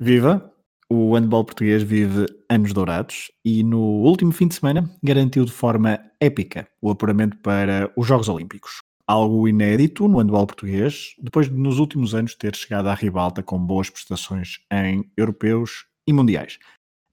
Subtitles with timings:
[0.00, 0.52] Viva!
[0.90, 6.00] O handball português vive anos dourados e no último fim de semana garantiu de forma
[6.20, 8.82] épica o apuramento para os Jogos Olímpicos.
[9.06, 13.58] Algo inédito no handball português, depois de nos últimos anos ter chegado à ribalta com
[13.58, 16.58] boas prestações em europeus e mundiais.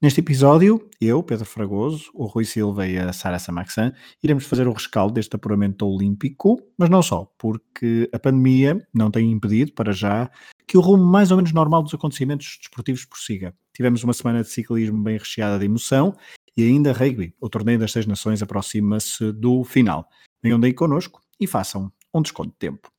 [0.02, 4.72] Neste episódio, eu, Pedro Fragoso, o Rui Silva e a Sara Samaxan iremos fazer o
[4.72, 10.28] rescaldo deste apuramento olímpico, mas não só, porque a pandemia não tem impedido, para já,
[10.66, 13.54] que o rumo mais ou menos normal dos acontecimentos desportivos prossiga.
[13.74, 16.16] Tivemos uma semana de ciclismo bem recheada de emoção
[16.56, 17.34] e ainda rugby.
[17.40, 20.08] O torneio das Seis Nações aproxima-se do final.
[20.42, 22.90] Venham daí connosco e façam um desconto de tempo.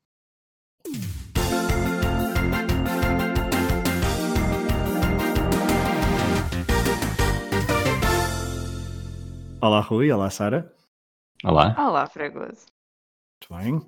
[9.61, 10.11] Olá, Rui.
[10.11, 10.73] Olá, Sara.
[11.43, 11.73] Olá.
[11.77, 12.65] Olá, Fragoso.
[13.49, 13.81] Muito bem.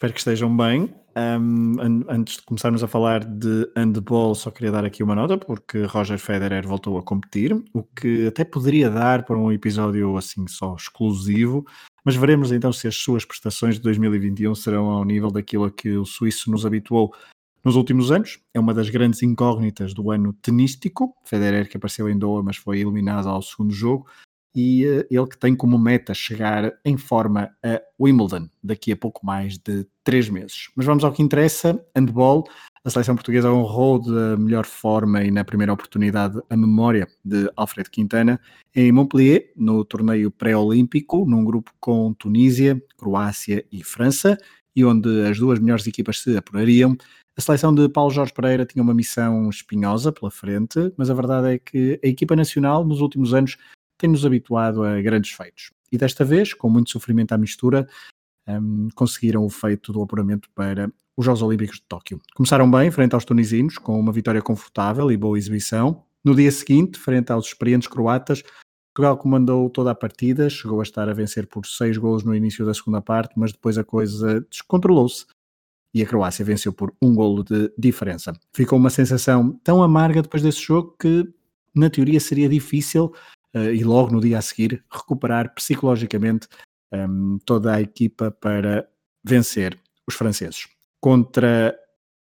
[0.00, 0.94] Espero que estejam bem.
[1.14, 5.36] Um, an antes de começarmos a falar de handball, só queria dar aqui uma nota,
[5.36, 10.46] porque Roger Federer voltou a competir, o que até poderia dar para um episódio assim
[10.48, 11.66] só exclusivo,
[12.02, 15.90] mas veremos então se as suas prestações de 2021 serão ao nível daquilo a que
[15.90, 17.14] o suíço nos habituou
[17.62, 18.40] nos últimos anos.
[18.54, 21.14] É uma das grandes incógnitas do ano tenístico.
[21.26, 24.06] Federer que apareceu em Doha, mas foi eliminado ao segundo jogo
[24.54, 29.24] e uh, ele que tem como meta chegar em forma a Wimbledon daqui a pouco
[29.24, 30.68] mais de três meses.
[30.76, 32.44] Mas vamos ao que interessa: handball.
[32.82, 37.90] A seleção portuguesa honrou da melhor forma e na primeira oportunidade a memória de Alfredo
[37.90, 38.40] Quintana
[38.74, 44.38] em Montpellier, no torneio pré-olímpico, num grupo com Tunísia, Croácia e França,
[44.74, 46.96] e onde as duas melhores equipas se apurariam.
[47.36, 51.54] A seleção de Paulo Jorge Pereira tinha uma missão espinhosa pela frente, mas a verdade
[51.54, 53.56] é que a equipa nacional nos últimos anos
[54.00, 55.70] tem-nos habituado a grandes feitos.
[55.92, 57.86] E desta vez, com muito sofrimento à mistura,
[58.48, 62.20] um, conseguiram o feito do apuramento para os Jogos Olímpicos de Tóquio.
[62.34, 66.02] Começaram bem, frente aos tunisinos, com uma vitória confortável e boa exibição.
[66.24, 68.42] No dia seguinte, frente aos experientes croatas,
[68.94, 72.64] Portugal comandou toda a partida, chegou a estar a vencer por seis gols no início
[72.66, 75.26] da segunda parte, mas depois a coisa descontrolou-se
[75.94, 78.32] e a Croácia venceu por um golo de diferença.
[78.54, 81.28] Ficou uma sensação tão amarga depois desse jogo que,
[81.74, 83.12] na teoria, seria difícil
[83.54, 86.46] e logo no dia a seguir recuperar psicologicamente
[86.92, 88.88] um, ehm, toda a equipa para
[89.24, 90.68] vencer os franceses.
[91.00, 91.76] Contra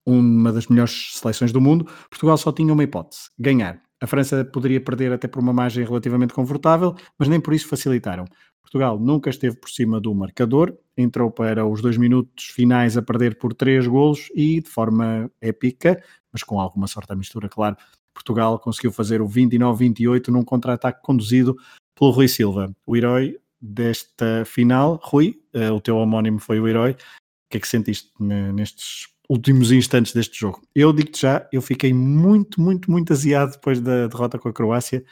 [0.04, 3.82] uma das melhores seleções do mundo, Portugal só tinha uma hipótese: ganhar.
[4.00, 8.26] A França poderia perder até por uma margem relativamente confortável, mas nem por isso facilitaram.
[8.60, 13.38] Portugal nunca esteve por cima do marcador, entrou para os dois minutos finais a perder
[13.38, 17.76] por três golos e de forma épica, mas com alguma sorte à mistura, claro,
[18.16, 21.56] Portugal conseguiu fazer o 29-28 num contra-ataque conduzido
[21.94, 24.98] pelo Rui Silva, o herói desta final.
[25.02, 26.92] Rui, uh, o teu homónimo foi o herói.
[26.92, 30.62] O que é que sentiste nestes últimos instantes deste jogo?
[30.74, 35.04] Eu digo-te já, eu fiquei muito, muito, muito aziado depois da derrota com a Croácia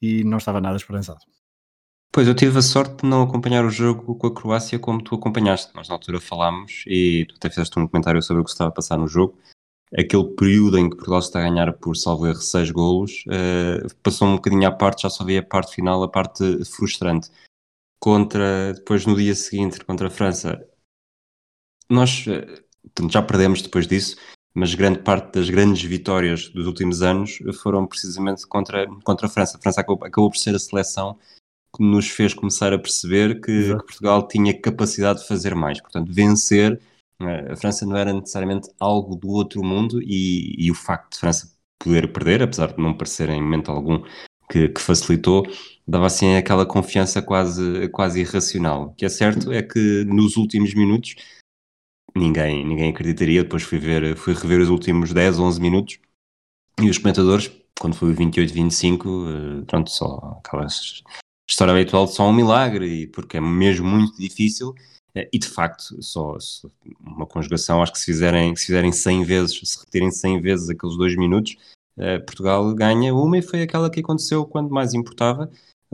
[0.00, 1.20] e não estava nada esperançado.
[2.12, 5.14] Pois, eu tive a sorte de não acompanhar o jogo com a Croácia como tu
[5.14, 5.74] acompanhaste.
[5.74, 8.72] Nós na altura falámos e tu até fizeste um comentário sobre o que estava a
[8.72, 9.38] passar no jogo
[9.94, 14.28] aquele período em que Portugal está a ganhar por salvo erro 6 golos, uh, passou
[14.28, 17.30] um bocadinho à parte, já só vi a parte final, a parte frustrante.
[17.98, 20.64] Contra, depois no dia seguinte, contra a França,
[21.88, 24.16] nós uh, já perdemos depois disso,
[24.54, 29.56] mas grande parte das grandes vitórias dos últimos anos foram precisamente contra, contra a França.
[29.56, 31.18] A França acabou, acabou por ser a seleção
[31.76, 35.80] que nos fez começar a perceber que, que Portugal tinha capacidade de fazer mais.
[35.80, 36.80] Portanto, vencer?
[37.20, 41.50] A França não era necessariamente algo do outro mundo e, e o facto de França
[41.78, 44.02] poder perder, apesar de não parecer em momento algum
[44.50, 45.44] que, que, facilitou,
[45.86, 48.88] dava assim aquela confiança quase, quase irracional.
[48.88, 51.14] O que é certo é que nos últimos minutos
[52.14, 55.98] ninguém, ninguém acreditaria, depois fui, ver, fui rever os últimos 10, 11 minutos
[56.80, 60.66] e os comentadores, quando foi o 28, 25, eh, pronto, só aquela
[61.48, 64.74] história habitual de só um milagre, porque é mesmo muito difícil
[65.32, 66.68] e de facto, só, só,
[67.00, 70.96] uma conjugação, acho que se fizerem, se fizerem 100 vezes, se repetirem 100 vezes aqueles
[70.96, 71.56] dois minutos,
[71.98, 75.50] eh, Portugal ganha uma e foi aquela que aconteceu quando mais importava,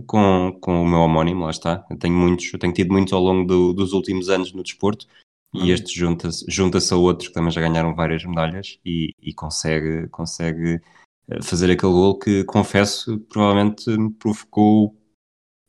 [0.07, 1.85] com, com o meu homónimo, lá está.
[1.91, 5.07] Eu tenho muitos, eu tenho tido muitos ao longo do, dos últimos anos no desporto
[5.55, 5.69] e uhum.
[5.69, 10.81] este junta-se junta a outros que também já ganharam várias medalhas e, e consegue, consegue
[11.29, 14.97] eh, fazer aquele gol que, confesso, provavelmente me provocou o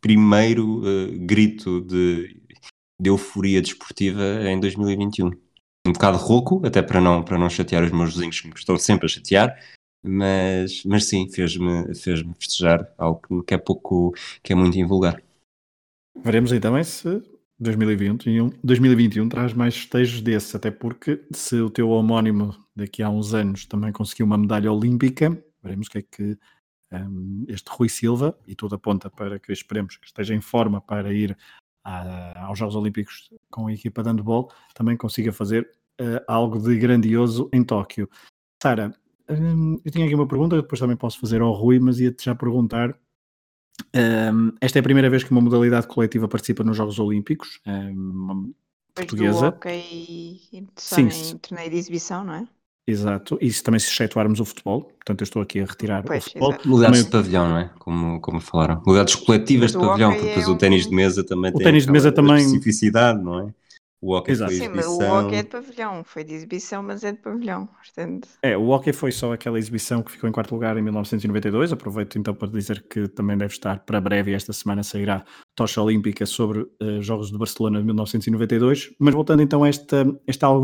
[0.02, 2.43] primeiro uh, grito de
[3.04, 5.32] de euforia desportiva em 2021.
[5.86, 8.78] Um bocado rouco, até para não, para não chatear os meus vizinhos que me estou
[8.80, 9.60] sempre a chatear,
[10.02, 15.22] mas, mas sim, fez-me fez festejar algo que é pouco, que é muito invulgar.
[16.24, 17.22] Veremos então se
[17.60, 23.34] 2021, 2021 traz mais festejos desses, até porque se o teu homónimo daqui a uns
[23.34, 26.38] anos também conseguiu uma medalha olímpica, Veremos o que é que
[26.92, 31.14] um, este Rui Silva, e tudo aponta para que esperemos que esteja em forma para
[31.14, 31.38] ir
[31.84, 35.70] a, aos Jogos Olímpicos com a equipa de handball, também consiga fazer
[36.02, 38.10] uh, algo de grandioso em Tóquio.
[38.62, 38.94] Sara,
[39.30, 42.36] um, eu tinha aqui uma pergunta, depois também posso fazer ao Rui, mas ia-te já
[42.36, 42.98] perguntar.
[43.96, 48.50] Um, esta é a primeira vez que uma modalidade coletiva participa nos Jogos Olímpicos, uma
[48.94, 49.52] portuguesa.
[49.52, 50.40] Do hockey
[50.76, 52.48] Sim, em torneio de exibição, não é?
[52.86, 56.22] Exato, e se também se excetuarmos o futebol, portanto eu estou aqui a retirar pois,
[56.22, 56.50] o futebol.
[56.50, 56.68] Exato.
[56.68, 57.70] Modalidades de pavilhão, não é?
[57.80, 58.76] Como, como falaram.
[58.86, 61.86] Modalidades coletivas de pavilhão, porque depois é o ténis de mesa também o tem ténis
[61.86, 62.38] de mesa também...
[62.38, 63.54] especificidade, não é?
[64.04, 64.52] O hockey Exato.
[64.52, 67.68] foi Sim, mas o hockey é de pavilhão, foi de exibição, mas é de pavilhão.
[67.68, 68.28] Portanto...
[68.42, 71.72] É, o hockey foi só aquela exibição que ficou em quarto lugar em 1992.
[71.72, 75.24] Aproveito então para dizer que também deve estar para breve, esta semana sairá
[75.56, 78.94] tocha olímpica sobre uh, Jogos de Barcelona de 1992.
[79.00, 80.02] Mas voltando então a esta,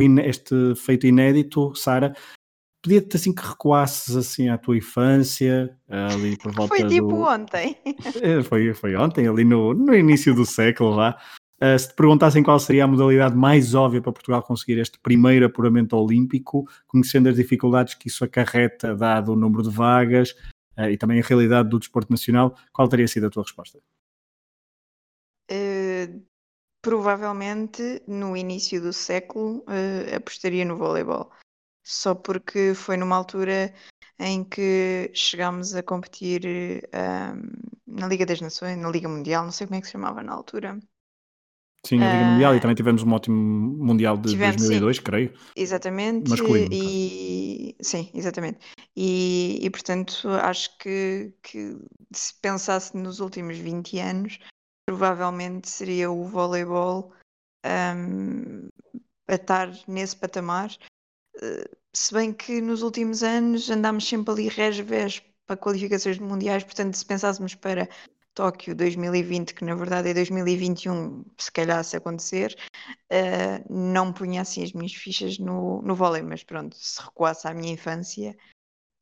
[0.01, 2.13] in, este feito inédito, Sara,
[2.83, 7.21] pedia-te assim que recuasses assim à tua infância, ali por volta Foi tipo do...
[7.21, 7.77] ontem.
[8.21, 11.18] É, foi, foi ontem, ali no, no início do século lá.
[11.61, 15.45] Uh, se te perguntassem qual seria a modalidade mais óbvia para Portugal conseguir este primeiro
[15.45, 20.31] apuramento olímpico, conhecendo as dificuldades que isso acarreta, dado o número de vagas
[20.77, 23.77] uh, e também a realidade do desporto nacional, qual teria sido a tua resposta?
[25.51, 26.23] Uh,
[26.81, 29.65] provavelmente no início do século
[30.15, 31.29] apostaria no voleibol,
[31.85, 33.73] só porque foi numa altura
[34.17, 36.41] em que chegámos a competir
[37.85, 40.31] na Liga das Nações, na Liga Mundial, não sei como é que se chamava na
[40.31, 40.79] altura.
[41.85, 43.35] Sim, a Liga uh, Mundial e também tivemos um ótimo
[43.83, 45.03] Mundial de tivemos, 2002, sim.
[45.03, 45.33] creio.
[45.55, 46.29] Exatamente.
[46.29, 46.69] Masculino.
[46.71, 48.59] E, sim, exatamente.
[48.95, 51.77] E, e portanto, acho que, que
[52.13, 54.39] se pensasse nos últimos 20 anos,
[54.85, 57.13] provavelmente seria o voleibol
[57.65, 58.67] um,
[59.27, 60.69] a estar nesse patamar.
[61.37, 64.81] Uh, se bem que nos últimos anos andámos sempre ali res
[65.45, 67.89] para qualificações mundiais, portanto, se pensássemos para
[68.33, 72.55] Tóquio 2020, que na verdade é 2021, se calhar se acontecer,
[73.11, 77.53] uh, não punha assim as minhas fichas no, no vôlei, mas pronto, se recuasse à
[77.53, 78.37] minha infância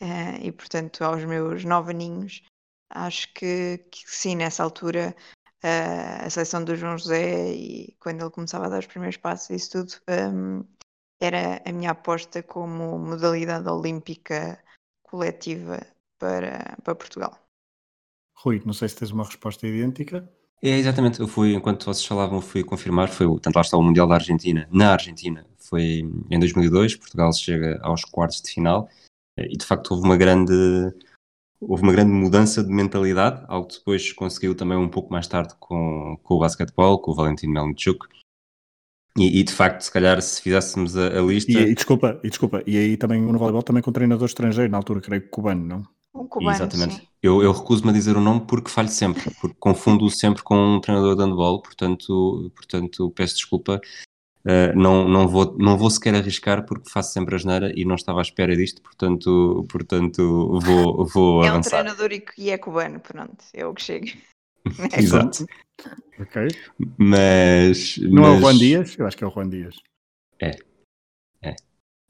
[0.01, 2.41] uh, e portanto aos meus nove aninhos,
[2.89, 5.15] acho que, que sim, nessa altura
[5.63, 9.49] uh, a seleção do João José e quando ele começava a dar os primeiros passos
[9.49, 10.63] isso tudo, um,
[11.19, 14.63] era a minha aposta como modalidade olímpica
[15.03, 15.79] coletiva
[16.19, 17.46] para, para Portugal.
[18.37, 20.29] Rui, não sei se tens uma resposta idêntica.
[20.61, 21.19] É, exatamente.
[21.19, 23.09] Eu fui, enquanto vocês falavam, fui confirmar.
[23.09, 24.67] Foi, tanto lá está o Mundial da Argentina.
[24.71, 26.95] Na Argentina, foi em 2002.
[26.95, 28.87] Portugal chega aos quartos de final.
[29.37, 30.53] E, de facto, houve uma grande...
[31.59, 35.55] Houve uma grande mudança de mentalidade, algo que depois conseguiu também um pouco mais tarde
[35.59, 38.05] com, com o basquetebol, com o Valentim Melnichuk.
[39.17, 41.51] E, e, de facto, se calhar, se fizéssemos a, a lista.
[41.51, 44.77] E, e, desculpa, e desculpa, e aí também no voleibol também com treinador estrangeiro, na
[44.77, 45.96] altura, creio que cubano, não?
[46.17, 46.95] Um cubano, Exatamente.
[46.95, 47.07] Sim.
[47.21, 50.81] Eu, eu recuso-me a dizer o nome porque falho sempre, porque confundo-o sempre com um
[50.81, 53.81] treinador de handball, portanto, portanto peço desculpa.
[54.45, 57.95] Uh, não, não, vou, não vou sequer arriscar porque faço sempre a geneira e não
[57.95, 61.79] estava à espera disto, portanto, portanto vou, vou é avançar.
[61.79, 64.07] É um treinador e é cubano, pronto, é o que chega.
[64.91, 65.45] É Exato.
[66.19, 66.47] ok.
[66.97, 67.97] Mas.
[67.99, 68.33] Não mas...
[68.33, 68.95] é o Juan Dias?
[68.97, 69.75] Eu acho que é o Juan Dias.
[70.41, 70.51] É.
[71.41, 71.55] É.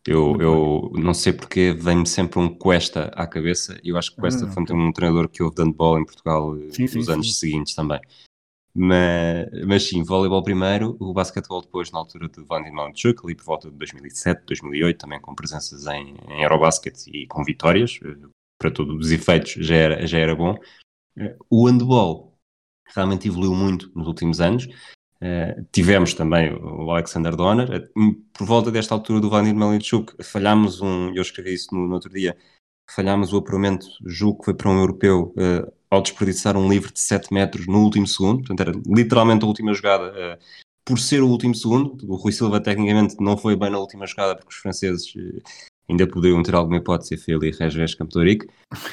[0.07, 4.21] Eu, eu não sei porque vem-me sempre um Cuesta à cabeça e eu acho que
[4.21, 7.11] Cuesta ah, foi um treinador que houve dando bola em Portugal eh, sim, nos sim,
[7.11, 7.39] anos sim.
[7.39, 7.99] seguintes também.
[8.79, 13.43] Mas, mas sim, voleibol primeiro, o basquetebol depois na altura de Van Malchuk, ali por
[13.43, 18.27] volta de 2007, 2008, também com presenças em, em Eurobasket e com vitórias, eh,
[18.59, 20.55] para todos os efeitos já era, já era bom.
[21.17, 22.37] Eh, o handball
[22.95, 24.67] realmente evoluiu muito nos últimos anos,
[25.21, 27.89] Uh, tivemos também o Alexander Donner.
[27.95, 31.93] Uh, por volta desta altura do Vladimir Melinchuk, falhámos um, eu escrevi isso no, no,
[31.95, 32.37] outro dia,
[32.89, 36.99] falhámos o apuramento, julgo que foi para um europeu, uh, ao desperdiçar um livre de
[36.99, 40.37] 7 metros no último segundo, portanto era literalmente a última jogada.
[40.85, 44.35] por ser o último segundo, o Rui Silva tecnicamente não foi bem na última jogada
[44.35, 45.13] porque os franceses
[45.89, 48.13] ainda poderiam ter alguma hipótese a Feli Regés Campo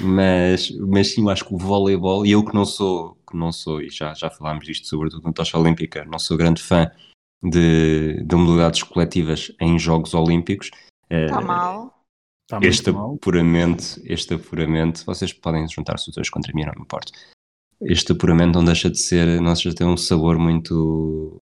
[0.00, 3.50] mas, mas sim, eu acho que o voleibol, e eu que não sou, que não
[3.50, 6.90] sou, e já, já falámos disto sobretudo na tocha olímpica, não sou grande fã
[7.42, 10.70] de, de modalidades coletivas em Jogos Olímpicos.
[11.10, 11.94] Está uh, mal.
[12.46, 17.10] Tá este apuramento, este apuramento, vocês podem juntar-se os dois contra mim, não me importa.
[17.80, 21.42] Este apuramento não deixa de ser, não deixa de ter um sabor muito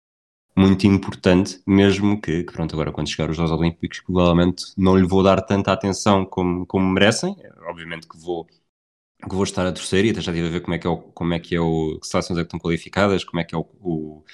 [0.57, 5.07] muito importante, mesmo que, que, pronto, agora quando chegar os Jogos Olímpicos, provavelmente não lhe
[5.07, 7.37] vou dar tanta atenção como, como merecem.
[7.69, 10.75] Obviamente que vou, que vou estar a torcer e até já estive a ver como
[10.75, 13.25] é que é o, como é que é o, que seleções é que estão qualificadas,
[13.25, 14.25] como é que é o, o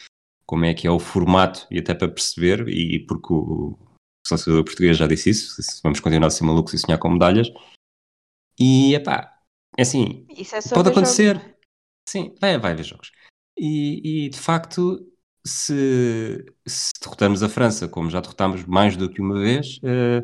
[0.44, 3.78] como é que é o formato e até para perceber, e, porque o, o
[4.26, 7.48] selecionador português já disse isso, vamos continuar a ser malucos e sonhar com medalhas.
[8.58, 9.32] E, epá,
[9.78, 11.34] é assim, é pode ver jogos, acontecer.
[11.36, 11.54] não é?
[12.08, 13.12] Sim, vai, vai ver jogos.
[13.56, 15.09] E, e, de facto,
[15.44, 20.22] se, se derrotamos a França, como já derrotámos mais do que uma vez, eh,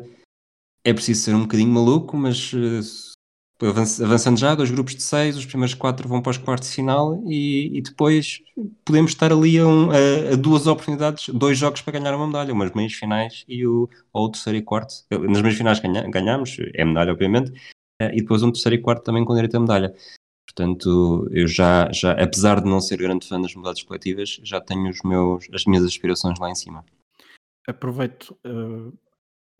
[0.83, 5.35] é preciso ser um bocadinho maluco, mas eh, avanç- avançando já, dois grupos de seis,
[5.37, 8.39] os primeiros quatro vão para os quartos de final e, e depois
[8.85, 12.53] podemos estar ali a, um- a- a duas oportunidades, dois jogos para ganhar uma medalha,
[12.53, 14.93] umas meias finais e o, ou o terceiro e quarto.
[15.11, 17.51] Nas meias finais ganha, ganhamos, é medalha, obviamente,
[18.01, 19.93] eh, e depois um terceiro e quarto também com direito a medalha.
[20.57, 24.89] Portanto, eu já, já, apesar de não ser grande fã das modalidades coletivas, já tenho
[24.89, 26.83] os meus, as minhas aspirações lá em cima.
[27.67, 28.91] Aproveito, uh,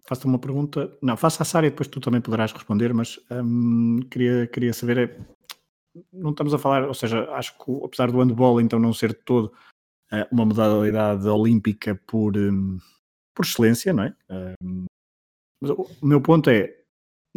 [0.07, 0.91] faço uma pergunta.
[0.99, 4.97] Não, faça a Sara e depois tu também poderás responder, mas um, queria, queria saber.
[4.97, 9.13] É, não estamos a falar, ou seja, acho que apesar do handball então não ser
[9.13, 9.53] todo
[10.11, 12.79] uh, uma modalidade olímpica por, um,
[13.35, 14.15] por excelência, não é?
[14.63, 14.85] Um,
[15.61, 16.75] mas o meu ponto é,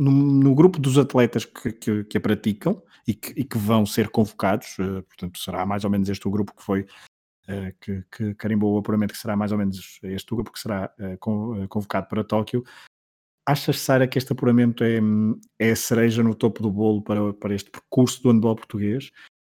[0.00, 3.84] no, no, grupo dos atletas que, que, que a praticam e que, e que, vão
[3.84, 6.86] ser convocados, uh, portanto, será mais ou menos este o grupo que foi
[7.46, 10.58] uh, que, que, carimbou o apuramento, que será mais ou menos este o grupo que
[10.58, 12.64] será uh, convocado para Tóquio.
[13.46, 15.00] Achas, Sara, que este apuramento é,
[15.58, 19.10] é a cereja no topo do bolo para, para este percurso do handball português?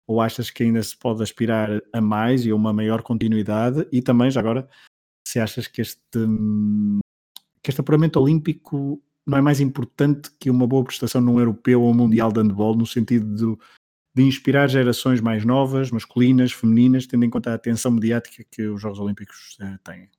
[0.08, 3.86] Ou achas que ainda se pode aspirar a mais e a uma maior continuidade?
[3.92, 4.68] E também, já agora,
[5.26, 6.18] se achas que este,
[7.62, 11.94] que este apuramento olímpico não é mais importante que uma boa prestação num europeu ou
[11.94, 13.64] mundial de handball, no sentido de,
[14.14, 18.80] de, inspirar gerações mais novas, masculinas, femininas, tendo em conta a atenção mediática que os
[18.80, 20.10] Jogos Olímpicos uh, têm?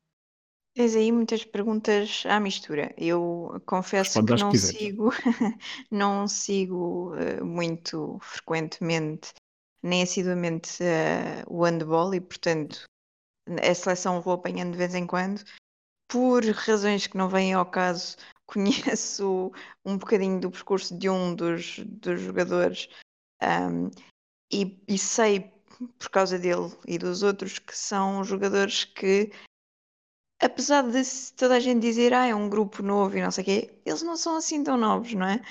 [0.75, 2.93] Tens aí muitas perguntas à mistura.
[2.97, 5.13] Eu confesso Responde que não sigo,
[5.91, 9.33] não sigo uh, muito frequentemente,
[9.83, 12.85] nem assiduamente uh, o handball e, portanto,
[13.47, 15.43] a seleção vou apanhando de vez em quando.
[16.07, 18.15] Por razões que não vêm ao caso,
[18.45, 19.51] conheço
[19.85, 22.89] um bocadinho do percurso de um dos, dos jogadores
[23.41, 23.89] um,
[24.51, 25.51] e, e, sei
[25.99, 29.31] por causa dele e dos outros que são jogadores que
[30.41, 31.01] apesar de
[31.35, 34.03] toda a gente dizer ah, é um grupo novo e não sei o quê, eles
[34.03, 35.41] não são assim tão novos, não é?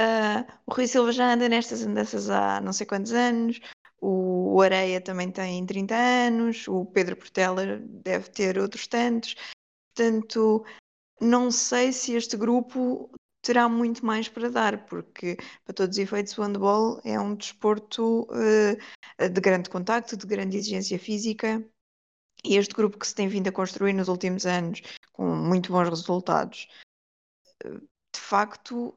[0.00, 3.60] Uh, o Rui Silva já anda nestas andanças há não sei quantos anos,
[4.00, 9.36] o, o Areia também tem 30 anos, o Pedro Portela deve ter outros tantos,
[9.94, 10.64] portanto
[11.20, 13.10] não sei se este grupo
[13.42, 18.22] terá muito mais para dar, porque, para todos os efeitos, o handball é um desporto
[18.22, 21.64] uh, de grande contacto, de grande exigência física,
[22.44, 25.88] e este grupo que se tem vindo a construir nos últimos anos, com muito bons
[25.88, 26.68] resultados,
[27.64, 28.96] uh, de facto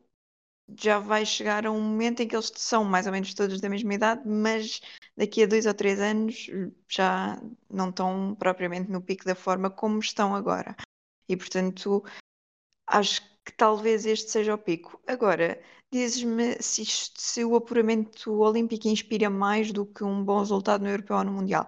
[0.80, 3.70] já vai chegar a um momento em que eles são mais ou menos todos da
[3.70, 4.80] mesma idade, mas
[5.16, 6.48] daqui a dois ou três anos
[6.90, 7.38] já
[7.70, 10.76] não estão propriamente no pico da forma como estão agora.
[11.28, 12.04] E portanto,
[12.88, 15.02] acho que talvez este seja o pico.
[15.08, 15.62] Agora,
[15.92, 21.18] dizes-me se, se, o apuramento olímpico inspira mais do que um bom resultado no europeu
[21.18, 21.68] ou no mundial.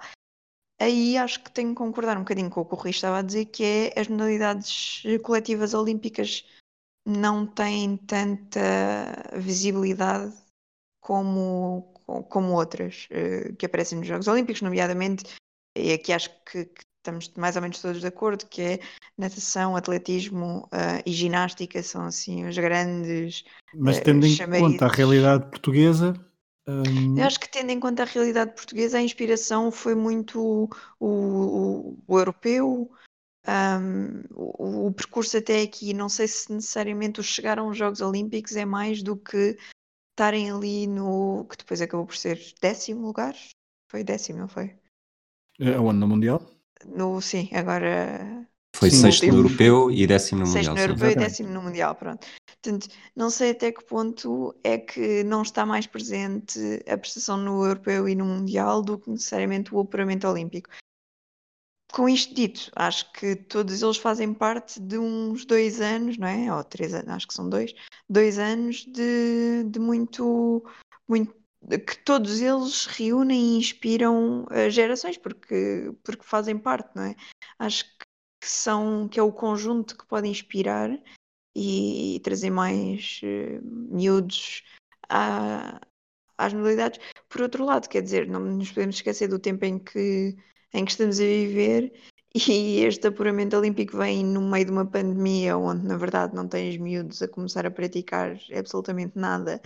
[0.79, 3.21] Aí acho que tenho que concordar um bocadinho com o que o Rui estava a
[3.21, 6.45] dizer, que é as modalidades coletivas olímpicas
[7.05, 8.59] não têm tanta
[9.37, 10.35] visibilidade
[10.99, 11.93] como,
[12.29, 13.07] como outras
[13.57, 15.23] que aparecem nos Jogos Olímpicos, nomeadamente,
[15.77, 18.79] e aqui acho que, que estamos mais ou menos todos de acordo, que é
[19.17, 23.43] natação, atletismo uh, e ginástica são assim os grandes.
[23.73, 26.13] Mas tendo uh, em conta a realidade portuguesa.
[26.67, 27.17] Um...
[27.17, 30.69] Eu acho que tendo em conta a realidade portuguesa, a inspiração foi muito o,
[30.99, 32.91] o, o europeu,
[33.47, 35.93] um, o, o, percurso até aqui.
[35.93, 39.55] Não sei se necessariamente o chegar aos Jogos Olímpicos é mais do que
[40.11, 41.45] estarem ali no.
[41.49, 43.35] que depois acabou por ser décimo lugar.
[43.91, 44.75] Foi décimo, não foi?
[45.77, 45.99] Aonde?
[45.99, 46.54] No Mundial?
[46.83, 48.47] No, sim, agora.
[48.75, 50.75] Foi sim, sexto no europeu e décimo no sexto mundial.
[50.75, 52.27] no europeu e décimo no mundial, pronto.
[52.61, 57.63] Portanto, não sei até que ponto é que não está mais presente a prestação no
[57.65, 60.69] europeu e no mundial do que necessariamente o apuramento olímpico.
[61.93, 66.53] Com isto dito, acho que todos eles fazem parte de uns dois anos, não é?
[66.53, 67.73] Ou três anos, acho que são dois,
[68.09, 70.65] dois anos de, de muito,
[71.07, 71.33] muito
[71.85, 77.15] que todos eles reúnem e inspiram uh, gerações porque, porque fazem parte, não é?
[77.59, 78.05] Acho que
[78.47, 80.89] são que é o conjunto que pode inspirar
[81.55, 84.63] e, e trazer mais uh, miúdos
[85.09, 85.81] à,
[86.37, 86.99] às modalidades.
[87.29, 90.35] Por outro lado, quer dizer, não nos podemos esquecer do tempo em que,
[90.73, 91.93] em que estamos a viver
[92.35, 96.77] e este apuramento olímpico vem no meio de uma pandemia onde, na verdade, não tens
[96.77, 99.61] miúdos a começar a praticar absolutamente nada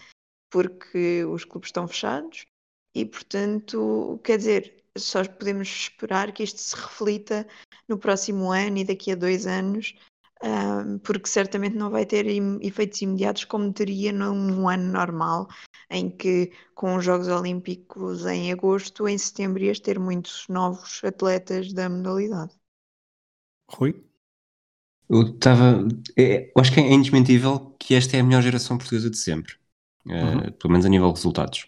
[0.49, 2.45] porque os clubes estão fechados
[2.95, 7.47] e, portanto, quer dizer, só podemos esperar que isto se reflita
[7.87, 9.95] no próximo ano e daqui a dois anos
[11.03, 12.25] porque certamente não vai ter
[12.61, 15.47] efeitos imediatos como teria num ano normal,
[15.89, 21.73] em que com os Jogos Olímpicos em agosto, em setembro ias ter muitos novos atletas
[21.73, 22.53] da modalidade.
[23.69, 24.03] Rui?
[25.09, 25.87] Eu estava.
[26.17, 29.58] É, acho que é indesmentível que esta é a melhor geração portuguesa de sempre.
[30.09, 30.37] Eh, uhum.
[30.39, 31.67] Uh, pelo menos a nível de resultados.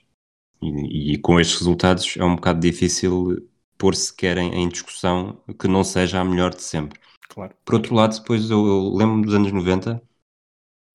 [0.62, 5.68] E, e, com estes resultados é um bocado difícil pôr sequer em, em discussão que
[5.68, 7.00] não seja a melhor de sempre.
[7.30, 7.54] Claro.
[7.66, 10.02] Por outro lado, depois eu, eu lembro-me dos anos 90,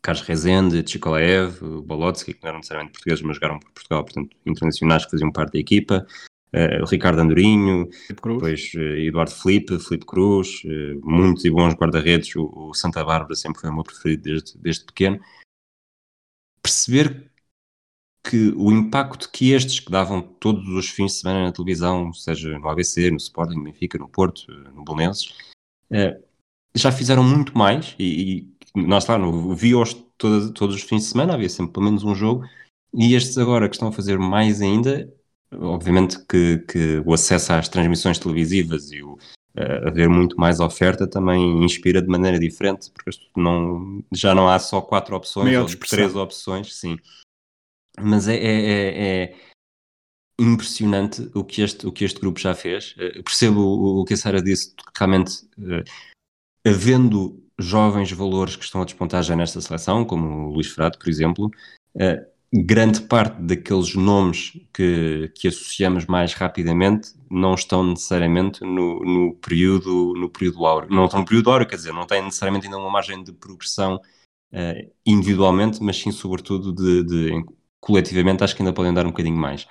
[0.02, 5.04] Carlos Rezende, Tchikolaev, Bolotsky, que não eram necessariamente portugueses, mas jogaram por Portugal, portanto, internacionais
[5.04, 6.06] que faziam parte da equipa,
[6.54, 12.52] uh, Ricardo Andorinho, depois uh, Eduardo Felipe, Felipe Cruz, uh, muitos e bons guarda-redes, o,
[12.54, 15.18] o, Santa Bárbara sempre foi o meu preferido desde, desde pequeno.
[16.62, 17.32] Perceber
[18.28, 22.58] que o impacto que estes que davam todos os fins de semana na televisão, seja
[22.58, 25.34] no ABC, no Sporting, no Benfica, no Porto, no Bolonenses,
[26.74, 31.08] já fizeram muito mais e, e nós lá no vi-os todos, todos os fins de
[31.08, 32.44] semana, havia sempre pelo menos um jogo
[32.94, 35.12] e estes agora que estão a fazer mais ainda,
[35.52, 41.06] obviamente que, que o acesso às transmissões televisivas e o uh, haver muito mais oferta
[41.06, 46.14] também inspira de maneira diferente, porque não, já não há só quatro opções ou três
[46.14, 46.96] opções, sim.
[48.00, 49.34] Mas é, é, é, é
[50.38, 52.94] impressionante o que este, o que este grupo já fez.
[52.96, 55.82] Uh, percebo o, o, que a Sara disse, realmente uh,
[56.66, 61.08] havendo jovens valores que estão a despontar já nesta seleção, como o Luís Frado, por
[61.08, 61.46] exemplo,
[61.94, 69.34] uh, grande parte daqueles nomes que, que associamos mais rapidamente não estão necessariamente no, no
[69.36, 70.90] período no período áureo.
[70.90, 74.00] Não estão no período áureo, quer dizer, não têm necessariamente ainda uma margem de progressão
[75.04, 77.44] individualmente, mas sim, sobretudo, de, de,
[77.86, 79.66] coletivamente, acho que ainda podem dar um bocadinho mais.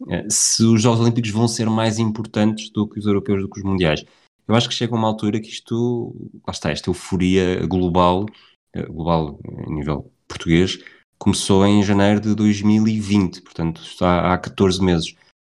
[0.00, 3.58] Uh, se os Jogos Olímpicos vão ser mais importantes do que os europeus, do que
[3.58, 4.04] os mundiais,
[4.46, 6.14] eu acho que chega uma altura que isto,
[6.46, 8.26] lá está, esta euforia global,
[8.74, 10.78] eh, global a nível português,
[11.18, 15.14] começou em janeiro de 2020, portanto está há 14 meses.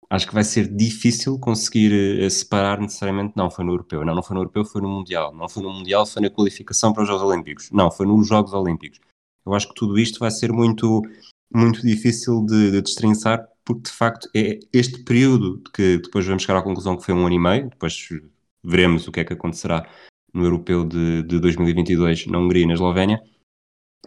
[0.08, 4.22] Acho que vai ser difícil conseguir eh, separar necessariamente, não, foi no europeu, não, não
[4.22, 7.08] foi no europeu, foi no mundial, não foi no mundial, foi na qualificação para os
[7.08, 9.00] Jogos Olímpicos, não, foi nos Jogos Olímpicos.
[9.44, 11.02] Eu acho que tudo isto vai ser muito,
[11.52, 16.58] muito difícil de, de destrinçar, porque de facto é este período que depois vamos chegar
[16.58, 18.08] à conclusão que foi um ano e meio, depois
[18.62, 19.88] veremos o que é que acontecerá
[20.32, 23.22] no europeu de, de 2022 na Hungria e na Eslovénia.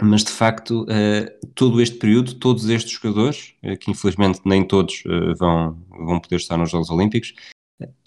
[0.01, 5.03] Mas de facto, uh, todo este período, todos estes jogadores, uh, que infelizmente nem todos
[5.05, 7.33] uh, vão, vão poder estar nos Jogos Olímpicos,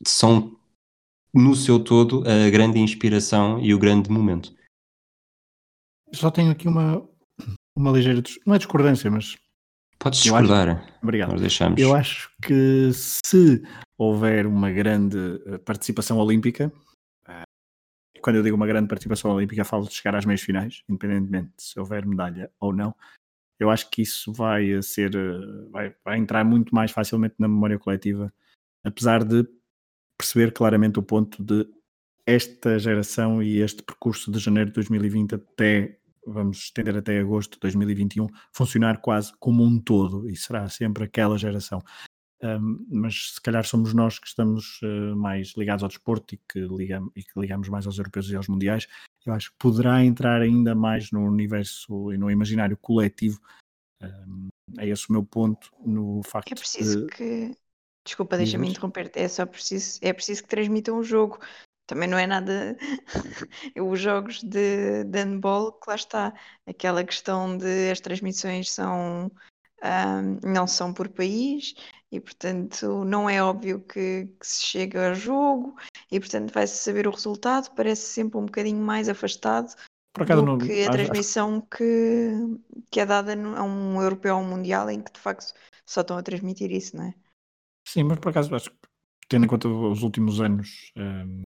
[0.06, 0.56] são
[1.34, 4.54] no seu todo a grande inspiração e o grande momento.
[6.12, 7.06] Só tenho aqui uma,
[7.76, 9.36] uma ligeira, não é discordância, mas
[10.02, 10.68] Podes discordar.
[10.68, 11.30] Acho, obrigado.
[11.30, 11.80] Nós deixamos.
[11.80, 13.62] Eu acho que se
[13.96, 16.72] houver uma grande eh, participação olímpica,
[17.28, 17.44] eh,
[18.20, 21.78] quando eu digo uma grande participação olímpica, falo de chegar às meias finais, independentemente se
[21.78, 22.92] houver medalha ou não.
[23.60, 25.12] Eu acho que isso vai eh, ser,
[25.70, 28.32] vai, vai entrar muito mais facilmente na memória coletiva,
[28.84, 29.46] apesar de
[30.18, 31.64] perceber claramente o ponto de
[32.26, 37.60] esta geração e este percurso de janeiro de 2020 até vamos estender até agosto de
[37.60, 41.82] 2021, funcionar quase como um todo e será sempre aquela geração.
[42.42, 46.60] Um, mas se calhar somos nós que estamos uh, mais ligados ao desporto e que,
[46.60, 48.88] ligamos, e que ligamos mais aos europeus e aos mundiais.
[49.24, 53.40] Eu acho que poderá entrar ainda mais no universo e no imaginário coletivo.
[54.02, 57.12] Um, é esse o meu ponto no facto É preciso de...
[57.14, 57.56] que.
[58.04, 59.12] Desculpa, deixa-me interromper.
[59.14, 61.38] É só preciso, é preciso que transmitam o jogo.
[61.92, 62.74] Também não é nada.
[63.76, 66.32] Os jogos de, de handball, que lá está,
[66.66, 69.30] aquela questão de as transmissões são.
[69.84, 71.74] Um, não são por país
[72.12, 75.74] e portanto não é óbvio que, que se chega ao jogo
[76.08, 79.74] e portanto vai-se saber o resultado, parece sempre um bocadinho mais afastado
[80.16, 81.66] do não, que a acho, transmissão acho...
[81.76, 82.30] Que,
[82.92, 85.52] que é dada a um europeu ou um mundial em que de facto
[85.84, 87.14] só estão a transmitir isso, não é?
[87.88, 88.76] Sim, mas por acaso acho que
[89.28, 91.42] tendo em conta os últimos anos um,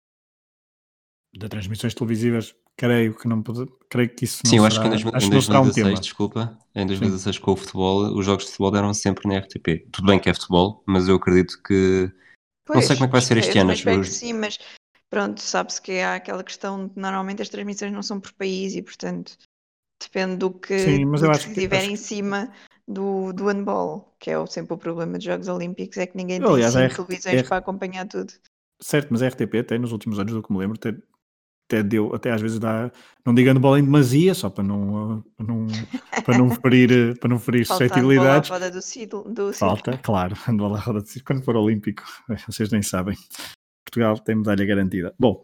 [1.35, 4.87] de transmissões televisivas, creio que não pode, creio que isso não Sim, eu acho que
[4.87, 7.43] em, 2000, acho em 2016, um desculpa, em 2016 Sim.
[7.43, 9.89] com o futebol, os jogos de futebol eram sempre na RTP.
[9.91, 12.13] Tudo bem que é futebol, mas eu acredito que
[12.67, 13.73] pois, não sei como é que vai ser este ano.
[13.73, 14.09] Os...
[14.11, 14.59] Sim, mas
[15.09, 18.83] pronto, sabe-se que há aquela questão de normalmente as transmissões não são por país e
[18.83, 19.37] portanto
[20.03, 22.53] depende do que, Sim, mas do que estiver que, em cima
[22.87, 26.51] do, do handball, que é sempre o problema dos Jogos Olímpicos, é que ninguém tem
[26.51, 27.49] Aliás, cinco televisões R...
[27.49, 28.33] para acompanhar tudo.
[28.81, 31.01] Certo, mas a RTP tem nos últimos anos, do que me lembro, tem,
[31.73, 32.91] até deu, até às vezes dá,
[33.25, 35.67] não digando bola em demasia, só para não, para não,
[36.25, 38.49] para não ferir, para não ferir suscetibilidades.
[38.49, 41.27] Falta do ciclo, do Falta, claro, ando à roda de ciclo.
[41.27, 42.03] Quando for olímpico,
[42.47, 43.17] vocês nem sabem.
[43.85, 45.15] Portugal tem medalha garantida.
[45.19, 45.43] Bom,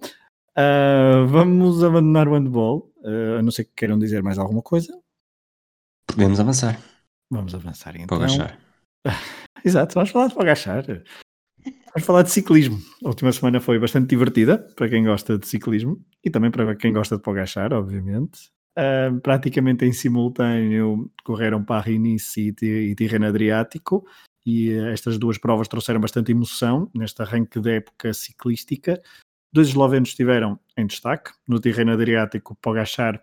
[0.59, 4.93] Uh, vamos abandonar o handball, uh, a não ser que queiram dizer mais alguma coisa.
[6.05, 6.77] Podemos avançar.
[7.31, 8.19] Vamos avançar então.
[8.19, 8.59] Para agachar.
[9.65, 10.85] Exato, vamos falar de para agachar.
[11.95, 12.79] Vamos falar de ciclismo.
[13.05, 16.93] A última semana foi bastante divertida para quem gosta de ciclismo e também para quem
[16.93, 18.51] gosta de pogachar, obviamente.
[18.79, 24.07] Uh, praticamente em simultâneo correram Paris-Nice e, e Tirreno Adriático
[24.47, 29.01] e estas duas provas trouxeram bastante emoção neste arranque da época ciclística.
[29.53, 31.33] Dois eslovenos estiveram em destaque.
[31.49, 33.23] No Tirreno Adriático, Pogachar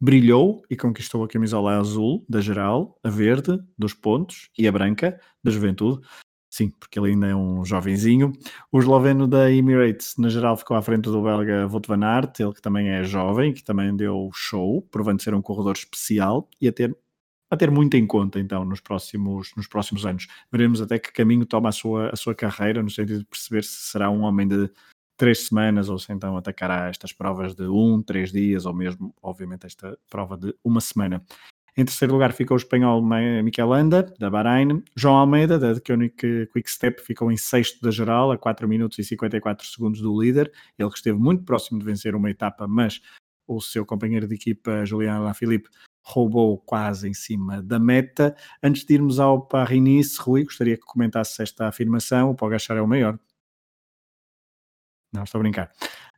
[0.00, 5.18] brilhou e conquistou a camisola azul da geral, a verde dos pontos e a branca
[5.42, 6.06] da juventude.
[6.48, 8.32] Sim, porque ele ainda é um jovenzinho.
[8.70, 12.52] O esloveno da Emirates, na geral, ficou à frente do belga Wout van Aert, ele
[12.54, 16.72] que também é jovem, que também deu show, provando ser um corredor especial e a
[16.72, 16.96] ter,
[17.50, 20.28] a ter muito em conta, então, nos próximos, nos próximos anos.
[20.50, 23.90] Veremos até que caminho toma a sua, a sua carreira, no sentido de perceber se
[23.90, 24.70] será um homem de
[25.16, 29.66] três semanas ou se então atacará estas provas de um, três dias ou mesmo, obviamente,
[29.66, 31.24] esta prova de uma semana.
[31.78, 33.02] Em terceiro lugar ficou o espanhol
[33.44, 34.82] Miquel Anda, da Bahrein.
[34.96, 36.14] João Almeida, da Koenig
[36.50, 40.50] Quick Step, ficou em sexto da geral, a 4 minutos e 54 segundos do líder.
[40.78, 43.02] Ele que esteve muito próximo de vencer uma etapa, mas
[43.46, 45.68] o seu companheiro de equipa, Julian Lafilippe,
[46.02, 48.34] roubou quase em cima da meta.
[48.62, 52.30] Antes de irmos ao Paris-Nice, Rui, gostaria que comentasse esta afirmação.
[52.30, 53.18] O Pogachar é o maior.
[55.12, 55.70] Não, estou a brincar.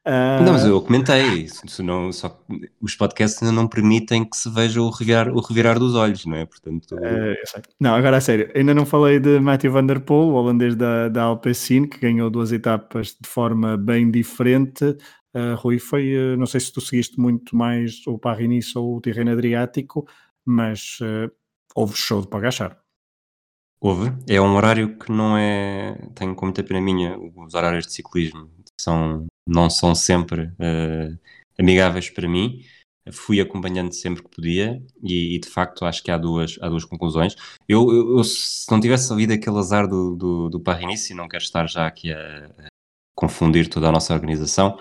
[0.08, 0.42] Uh...
[0.42, 2.42] Não, mas eu comentei, isso não, só,
[2.80, 6.34] os podcasts ainda não permitem que se veja o revirar, o revirar dos olhos, não
[6.34, 6.46] é?
[6.46, 6.94] Portanto...
[6.94, 10.74] Uh, não, agora a sério, ainda não falei de Matthew Van Der Poel, o holandês
[10.74, 14.96] da, da Alpecin, que ganhou duas etapas de forma bem diferente.
[15.34, 19.32] Uh, Rui, foi, não sei se tu seguiste muito mais o Paris-Nice ou o Tirreno
[19.32, 20.08] Adriático,
[20.42, 21.00] mas
[21.74, 22.78] houve show de Pagachar.
[23.78, 24.10] Houve.
[24.26, 25.98] É um horário que não é.
[26.14, 31.18] Tenho com muita pena minha os horários de ciclismo são, não são sempre uh,
[31.58, 32.62] amigáveis para mim.
[33.10, 36.84] Fui acompanhando sempre que podia e, e, de facto acho que há duas, há duas
[36.84, 37.34] conclusões.
[37.66, 41.42] Eu, eu, eu se não tivesse ouvido aquele azar do, do, do Parrinice, não quero
[41.42, 42.18] estar já aqui a,
[42.58, 42.66] a,
[43.14, 44.78] confundir toda a nossa organização,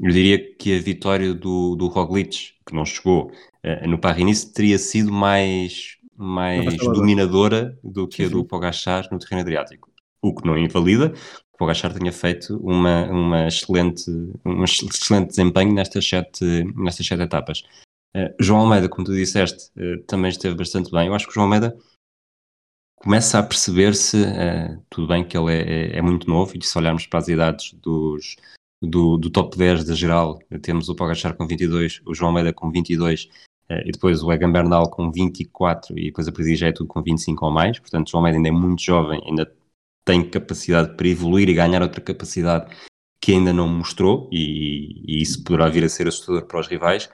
[0.00, 4.78] eu diria que a vitória do, do Roglic, que não chegou uh, no Parrinice, teria
[4.78, 9.88] sido mais, mais dominadora do que a do Pogachar no terreno Adriático.
[10.20, 11.14] O que não invalida
[11.64, 14.10] o Gachar tenha feito uma, uma excelente,
[14.44, 16.44] um excelente desempenho nestas sete,
[16.74, 17.62] nestas sete etapas.
[18.16, 21.06] Uh, João Almeida, como tu disseste, uh, também esteve bastante bem.
[21.06, 21.76] Eu acho que o João Almeida
[22.96, 26.76] começa a perceber-se, uh, tudo bem que ele é, é, é, muito novo, e se
[26.76, 28.36] olharmos para as idades dos,
[28.82, 32.70] do, do top 10 da geral, temos o Pogachar com 22, o João Almeida com
[32.70, 33.28] 22,
[33.86, 37.44] e depois o Egan Bernal com 24, e depois a já é tudo com 25
[37.44, 39.46] ou mais, portanto o João Almeida ainda é muito jovem, ainda
[40.04, 42.74] tem capacidade para evoluir e ganhar outra capacidade
[43.20, 47.10] que ainda não mostrou, e, e isso poderá vir a ser assustador para os rivais,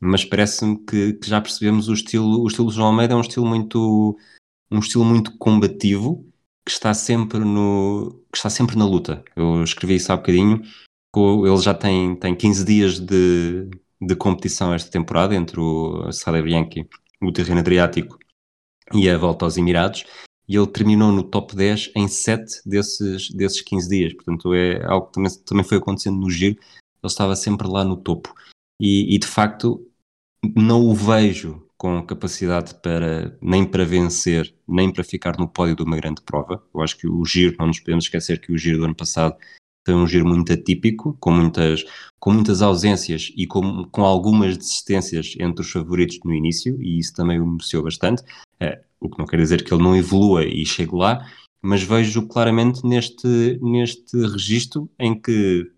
[0.00, 3.20] mas parece-me que, que, já percebemos o estilo, o estilo de João Almeida é um
[3.20, 4.16] estilo muito,
[4.70, 6.24] um estilo muito combativo,
[6.64, 9.24] que está sempre no, que está sempre na luta.
[9.34, 10.62] Eu escrevi isso há bocadinho,
[11.16, 13.68] ele já tem, tem 15 dias de,
[14.00, 16.88] de competição esta temporada entre o Sade Bianchi,
[17.20, 18.18] o terreno Adriático
[18.94, 20.04] e a volta aos Emirados,
[20.50, 24.14] e ele terminou no top 10 em 7 desses, desses 15 dias.
[24.14, 26.64] Portanto, é algo que também, também foi acontecendo no giro, ele
[27.04, 28.34] estava sempre lá no topo.
[28.80, 29.86] E, e de facto,
[30.56, 35.84] não o vejo com capacidade para nem para vencer, nem para ficar no pódio de
[35.84, 36.60] uma grande prova.
[36.74, 39.36] Eu acho que o giro, não nos podemos esquecer que o giro do ano passado
[39.84, 41.84] foi um giro muito atípico, com muitas,
[42.18, 47.14] com muitas ausências e com, com algumas desistências entre os favoritos no início, e isso
[47.14, 48.22] também o mereceu bastante.
[48.58, 51.26] É, o que não quer dizer que ele não evolua e chegue lá,
[51.62, 55.70] mas vejo claramente neste, neste registro em que,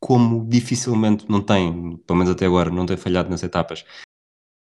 [0.00, 3.84] como dificilmente não tem, pelo menos até agora, não tem falhado nas etapas,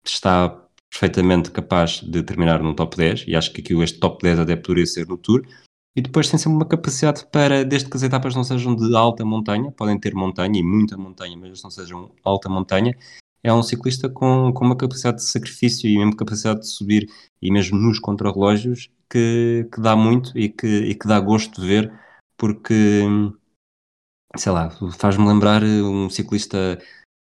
[0.04, 0.48] está
[0.90, 4.56] perfeitamente capaz de terminar no top 10, e acho que aqui este top 10 até
[4.56, 5.46] poderia ser no Tour,
[5.94, 9.24] e depois tem sempre uma capacidade para, desde que as etapas não sejam de alta
[9.24, 12.96] montanha, podem ter montanha e muita montanha, mas não sejam alta montanha,
[13.42, 17.50] é um ciclista com, com uma capacidade de sacrifício e mesmo capacidade de subir, e
[17.50, 21.92] mesmo nos contrarrelógios, que, que dá muito e que, e que dá gosto de ver,
[22.38, 23.02] porque,
[24.36, 26.78] sei lá, faz-me lembrar um ciclista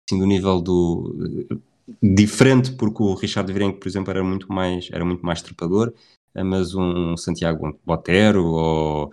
[0.09, 1.57] assim, do nível do.
[2.02, 5.94] diferente, porque o Richard Virenque, por exemplo, era muito mais, era muito mais trepador,
[6.35, 9.12] mas um Santiago Botero ou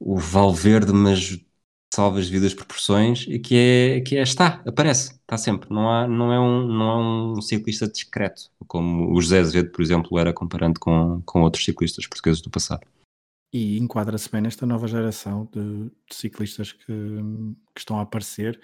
[0.00, 1.38] o Valverde, mas
[1.92, 5.68] salva as vidas proporções que é, que é está, aparece, está sempre.
[5.70, 6.96] Não, há, não, é um, não é
[7.36, 12.06] um ciclista discreto, como o José Azevedo, por exemplo, era comparando com, com outros ciclistas
[12.06, 12.86] portugueses do passado.
[13.52, 16.84] e enquadra-se bem nesta nova geração de, de ciclistas que,
[17.74, 18.60] que, estão a aparecer.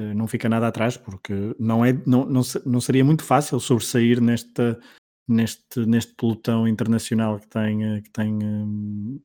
[0.00, 4.20] Uh, não fica nada atrás, porque não, é, não, não, não seria muito fácil sobressair
[4.20, 4.80] nesta,
[5.28, 9.20] neste, neste pelotão internacional que tem, eh, que tem um,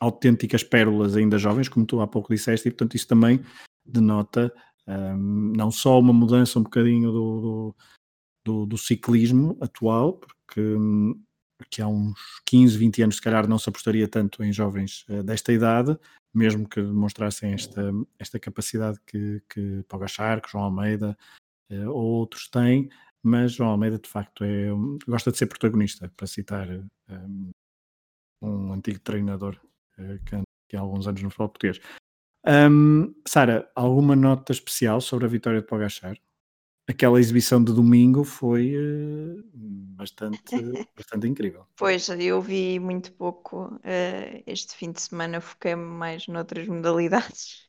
[0.00, 3.44] autênticas pérolas ainda jovens, como tu há pouco disseste, e portanto isso também
[3.84, 4.52] denota
[4.86, 7.76] um, não só uma mudança um bocadinho do, do,
[8.44, 11.22] do, do ciclismo atual, porque um,
[11.70, 15.22] que há uns 15, 20 anos se calhar não se apostaria tanto em jovens uh,
[15.22, 15.98] desta idade,
[16.32, 21.16] mesmo que demonstrassem esta, esta capacidade que, que Pogachar, que João Almeida
[21.70, 22.88] uh, ou outros têm,
[23.22, 24.68] mas João Almeida de facto é,
[25.06, 26.68] gosta de ser protagonista, para citar
[27.08, 27.50] um,
[28.42, 29.58] um antigo treinador
[29.98, 31.80] uh, que, que há alguns anos no futebol português.
[32.46, 36.16] Um, Sara, alguma nota especial sobre a vitória de Pogachar?
[36.88, 40.40] Aquela exibição de domingo foi uh, bastante,
[40.96, 41.66] bastante incrível.
[41.76, 43.66] Pois, eu vi muito pouco.
[43.76, 47.64] Uh, este fim de semana foquei-me mais noutras modalidades.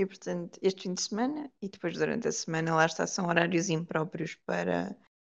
[0.00, 3.68] E portanto, este fim de semana e depois durante a semana, lá está, são horários
[3.68, 4.96] impróprios para,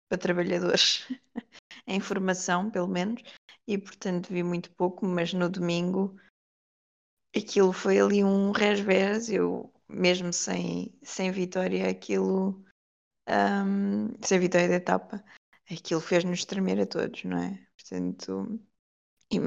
[0.08, 1.04] para trabalhadores
[1.84, 3.20] em formação, pelo menos.
[3.66, 6.16] E portanto, vi muito pouco, mas no domingo
[7.36, 9.28] aquilo foi ali um resvés.
[9.28, 12.64] Eu, mesmo sem, sem vitória, aquilo.
[13.28, 15.24] Um, sem vitória da etapa,
[15.68, 17.66] aquilo fez-nos tremer a todos, não é?
[17.76, 18.60] Portanto,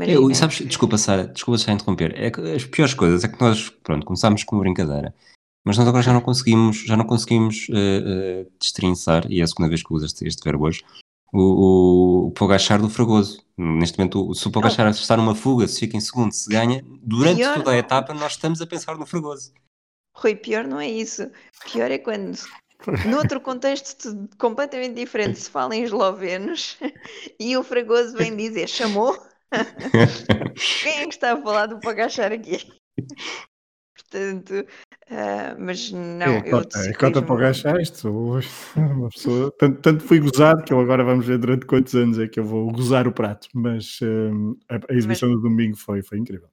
[0.07, 2.13] eu, sabes, desculpa, Sara, desculpa já interromper.
[2.15, 5.13] É as piores coisas é que nós, pronto, começámos com uma brincadeira,
[5.63, 9.47] mas nós agora já não conseguimos, já não conseguimos uh, uh, destrinçar, e é a
[9.47, 10.83] segunda vez que uso este, este verbo hoje,
[11.33, 13.43] o, o, o Pogachar do Fragoso.
[13.57, 14.89] Neste momento, se o Pogachar oh.
[14.89, 18.33] está numa fuga, se fica em segundo, se ganha, durante pior toda a etapa nós
[18.33, 19.53] estamos a pensar no Fragoso.
[20.13, 21.29] Rui, pior não é isso.
[21.65, 22.37] Pior é quando
[23.05, 26.77] Noutro contexto completamente diferente, se fala em eslovenos
[27.39, 29.17] e o Fragoso vem dizer chamou.
[30.83, 32.57] Quem é que está a falar do Pagachar aqui?
[33.95, 34.65] Portanto,
[35.09, 36.27] uh, mas não.
[36.27, 38.09] É, eu cota, é cota para agachar isto.
[38.75, 42.27] Uma pessoa, tanto, tanto fui gozado que eu agora vamos ver durante quantos anos é
[42.27, 43.47] que eu vou gozar o prato.
[43.53, 46.49] Mas uh, a, a, exibição mas, do domingo foi, foi incrível.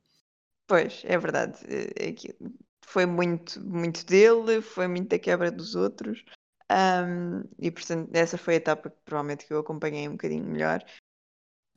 [0.66, 1.58] Pois, é verdade.
[1.68, 2.14] É
[2.86, 6.24] foi muito, muito dele, foi muito da quebra dos outros.
[6.70, 10.82] Um, e portanto, essa foi a etapa que provavelmente que eu acompanhei um bocadinho melhor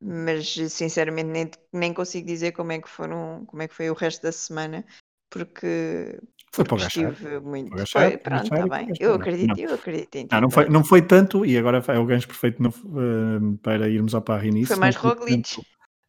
[0.01, 3.93] mas sinceramente nem, nem consigo dizer como é que foram, como é que foi o
[3.93, 4.83] resto da semma,
[5.29, 6.19] porque
[6.55, 7.85] foi para estive muito.
[7.87, 8.87] Foi, pronto, está bem.
[8.97, 9.57] Eu acredito, não.
[9.57, 12.63] eu acredito em não, não, foi, não foi tanto, e agora é o gancho perfeito
[12.63, 15.61] no, uh, para irmos ao Parry Foi mais Roglic.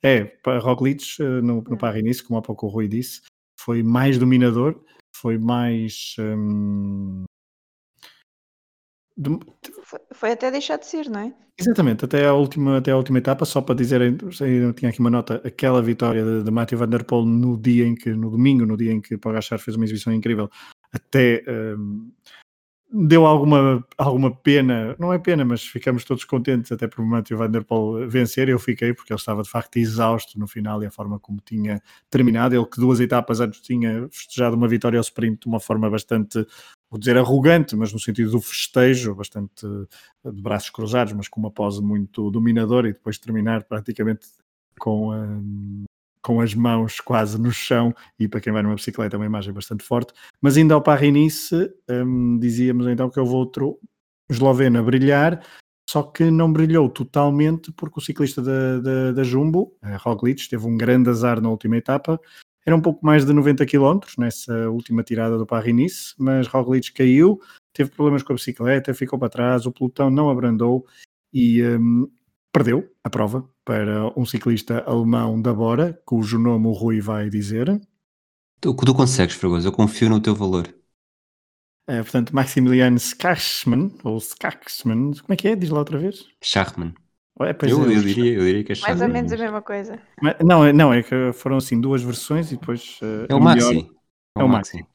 [0.03, 1.77] É, para Roglic uh, no, no hum.
[1.77, 3.23] Parry como há pouco o Rui disse,
[3.59, 4.81] foi mais dominador,
[5.17, 6.15] foi mais.
[6.21, 7.25] Um,
[9.17, 9.39] de...
[9.83, 11.35] Foi, foi, até deixar de ser, não é?
[11.59, 15.09] Exatamente, até a última, até a última etapa, só para dizer, eu tinha aqui uma
[15.09, 18.67] nota, aquela vitória de, de Matthew Van Der Poel no dia em que, no domingo,
[18.67, 20.51] no dia em que Pogachar fez uma exibição incrível,
[20.93, 22.11] até um,
[22.93, 27.51] deu alguma, alguma pena, não é pena, mas ficamos todos contentes até por Matthew Van
[27.51, 30.91] Der Poel vencer, eu fiquei porque ele estava de facto exausto no final e a
[30.91, 35.41] forma como tinha terminado, ele que duas etapas antes tinha festejado uma vitória ao sprint
[35.41, 36.47] de uma forma bastante
[36.91, 39.67] vou dizer arrogante, mas no sentido do festejo, bastante
[40.25, 44.29] eh, de braços cruzados, mas com uma pose muito dominadora e depois terminar praticamente
[44.79, 45.85] com, um,
[46.27, 49.55] com as mãos quase no chão e para quem vai numa bicicleta é uma imagem
[49.55, 50.13] bastante forte.
[50.43, 53.79] Mas ainda ao Paris-Nice, um, dizíamos então que houve outro
[54.29, 55.41] esloveno a brilhar,
[55.89, 60.77] só que não brilhou totalmente porque o ciclista da, da, da Jumbo, Roglic, teve um
[60.77, 62.21] grande azar na última etapa,
[62.67, 67.41] era um pouco mais de 90 km nessa última tirada do Paris-Nice, mas Roglic caiu,
[67.73, 70.85] teve problemas com a bicicleta, ficou para trás, o pelotão não abrandou
[71.33, 72.11] e um,
[72.53, 77.81] perdeu a prova para um ciclista alemão da Bora, cujo nome o Rui vai dizer.
[78.61, 80.73] Tu, tu consegues, Fragoso, eu confio no teu valor.
[81.89, 85.55] É, portanto, Maximilian Skachman, ou Skachman, como é que é?
[85.55, 86.27] Diz lá outra vez.
[86.43, 86.95] Schachman.
[87.39, 90.01] É, eu, é, eu, diria, eu diria que é Mais ou menos a mesma coisa.
[90.23, 92.99] Mas, não, é, não, é que foram assim duas versões e depois.
[93.03, 93.75] Uh, é o Maxi.
[93.75, 93.91] Melhor,
[94.37, 94.87] é o Maxi.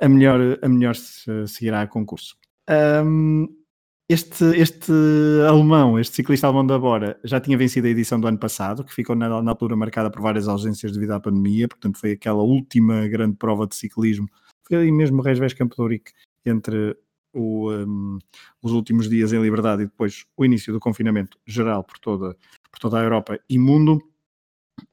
[0.00, 2.36] A melhor, a melhor se, seguirá a concurso.
[2.68, 3.46] Um,
[4.08, 4.92] este, este
[5.48, 8.94] alemão, este ciclista alemão da Bora, já tinha vencido a edição do ano passado, que
[8.94, 13.08] ficou na, na altura marcada por várias ausências devido à pandemia, portanto foi aquela última
[13.08, 14.28] grande prova de ciclismo.
[14.66, 16.00] Foi ali mesmo o Campo de
[16.44, 16.96] entre
[17.32, 18.18] o, um,
[18.62, 22.36] os últimos dias em liberdade e depois o início do confinamento geral por toda,
[22.70, 24.00] por toda a Europa e mundo,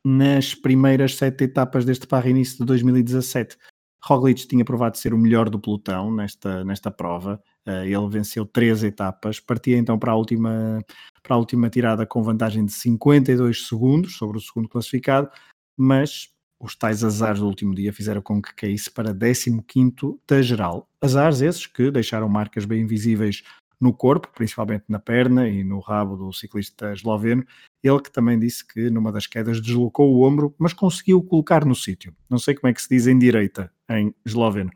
[0.04, 3.58] nas primeiras sete etapas deste Paris-Nice de 2017.
[4.06, 7.42] Roglic tinha provado ser o melhor do pelotão nesta, nesta prova.
[7.66, 10.84] Uh, ele venceu três etapas, partia então para a, última,
[11.22, 15.30] para a última tirada com vantagem de 52 segundos sobre o segundo classificado,
[15.78, 20.90] mas os tais azares do último dia fizeram com que caísse para 15º da geral.
[21.02, 23.44] Azares esses que deixaram marcas bem visíveis
[23.80, 27.46] no corpo, principalmente na perna e no rabo do ciclista esloveno.
[27.84, 31.76] Ele que também disse que numa das quedas deslocou o ombro, mas conseguiu colocar no
[31.76, 32.16] sítio.
[32.30, 34.72] Não sei como é que se diz em direita, em esloveno.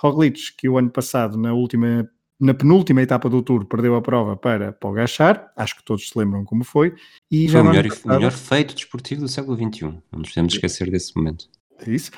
[0.00, 2.08] Roglic, que o ano passado, na última
[2.40, 6.44] na penúltima etapa do Tour perdeu a prova para Pogachar, acho que todos se lembram
[6.44, 6.94] como foi.
[7.30, 8.14] E foi o melhor, passado...
[8.14, 11.48] melhor feito desportivo do século XXI, não nos podemos esquecer desse momento.
[11.86, 12.12] Isso.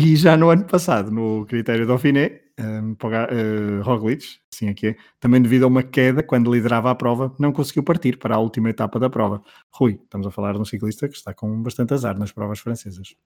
[0.00, 5.42] E já no ano passado, no critério Dauphiné, um, uh, Roglic, assim aqui é, também
[5.42, 9.00] devido a uma queda quando liderava a prova, não conseguiu partir para a última etapa
[9.00, 9.42] da prova.
[9.74, 13.16] Rui, estamos a falar de um ciclista que está com bastante azar nas provas francesas.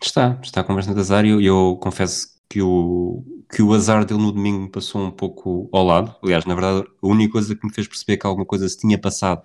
[0.00, 4.22] Está, está com bastante azar e eu, eu confesso que o, que o azar dele
[4.22, 6.14] no domingo me passou um pouco ao lado.
[6.22, 9.00] Aliás, na verdade, a única coisa que me fez perceber que alguma coisa se tinha
[9.00, 9.42] passado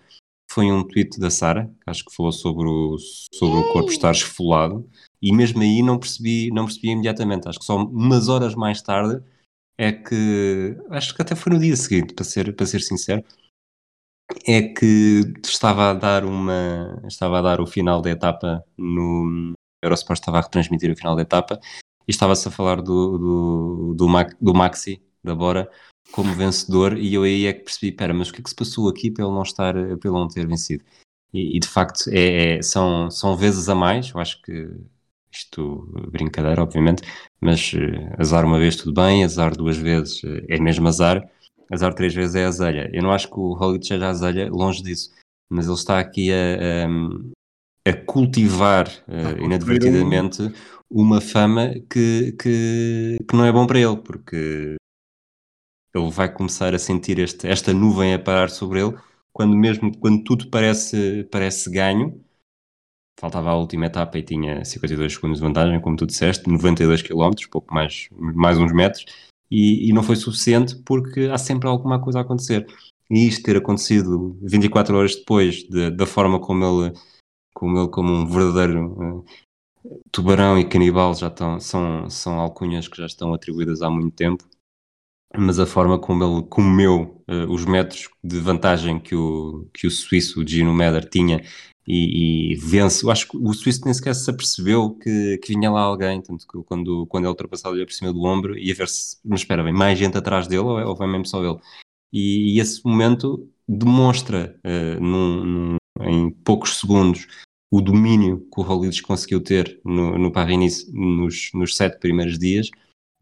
[0.51, 2.95] foi um tweet da Sara, que acho que falou sobre o,
[3.33, 4.87] sobre o corpo estar esfolado,
[5.23, 7.47] e mesmo aí não percebi, não percebi imediatamente.
[7.47, 9.23] Acho que só umas horas mais tarde
[9.77, 13.23] é que, acho que até foi no dia seguinte, para ser, para ser sincero,
[14.45, 20.19] é que estava a dar uma, estava a dar o final da etapa no Eurosport
[20.19, 21.57] estava a retransmitir o final da etapa
[22.05, 24.07] e estava-se a falar do, do, do,
[24.41, 25.71] do Maxi, da Bora,
[26.11, 28.55] como vencedor, e eu aí é que percebi, pera, mas o que é que se
[28.55, 30.83] passou aqui ele não estar, ele não ter vencido?
[31.33, 34.69] E, e de facto é, é, são, são vezes a mais, eu acho que
[35.33, 37.03] isto brincadeira, obviamente,
[37.41, 41.27] mas uh, azar uma vez tudo bem, azar duas vezes uh, é mesmo azar,
[41.71, 42.89] azar três vezes é azelha.
[42.93, 45.11] Eu não acho que o Hollywood seja azelha, longe disso,
[45.49, 46.85] mas ele está aqui a,
[47.87, 50.53] a, a cultivar uh, inadvertidamente
[50.89, 54.75] uma fama que, que, que não é bom para ele, porque
[55.95, 58.95] ele vai começar a sentir este, esta nuvem a parar sobre ele,
[59.31, 62.23] quando mesmo quando tudo parece, parece ganho,
[63.19, 67.31] faltava a última etapa e tinha 52 segundos de vantagem, como tu disseste, 92 km,
[67.49, 69.05] pouco mais, mais uns metros,
[69.49, 72.65] e, e, não foi suficiente porque há sempre alguma coisa a acontecer.
[73.09, 76.93] E isto ter acontecido 24 horas depois de, da forma como ele,
[77.53, 79.23] como ele, como um verdadeiro
[80.11, 84.43] Tubarão e Canibal já estão, são, são alcunhas que já estão atribuídas há muito tempo,
[85.35, 89.91] mas a forma como ele comeu uh, os metros de vantagem que o, que o
[89.91, 91.43] suíço, Gino Meder, tinha
[91.87, 93.05] e, e, vence.
[93.05, 96.47] Eu acho que o suíço nem sequer se apercebeu que, que vinha lá alguém, tanto
[96.47, 99.41] que quando, quando ele ultrapassado olha por cima do ombro e a ver se, mas
[99.41, 101.59] espera, vem mais gente atrás dele ou, é, ou vai mesmo só ele?
[102.11, 107.27] E, e esse momento demonstra uh, num, num, em poucos segundos
[107.71, 112.69] o domínio que o Roglic conseguiu ter no, no Paris nos, nos sete primeiros dias,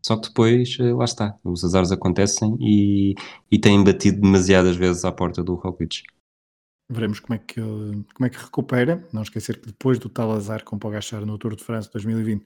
[0.06, 3.16] só que depois, eh, lá está, os azares acontecem e,
[3.50, 6.04] e têm batido demasiadas vezes à porta do Roglic.
[6.92, 9.08] Veremos como é, que, como é que recupera.
[9.14, 12.46] Não esquecer que depois do tal azar com o Pogachar no Tour de França 2020,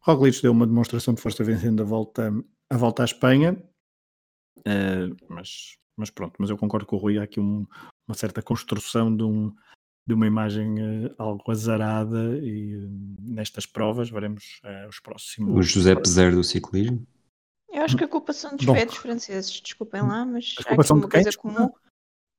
[0.00, 2.32] Roglic deu uma demonstração de força vencendo a volta,
[2.70, 3.60] a volta à Espanha.
[4.58, 7.66] Uh, mas, mas pronto, mas eu concordo com o Rui, há aqui um,
[8.06, 9.52] uma certa construção de um,
[10.06, 10.74] de uma imagem
[11.06, 12.90] uh, algo azarada e uh,
[13.20, 15.56] nestas provas veremos uh, os próximos.
[15.56, 17.06] O José Peser do ciclismo?
[17.68, 21.08] Eu acho que a culpa são dos Bom, franceses, desculpem lá, mas há aqui uma
[21.08, 21.70] coisa comum.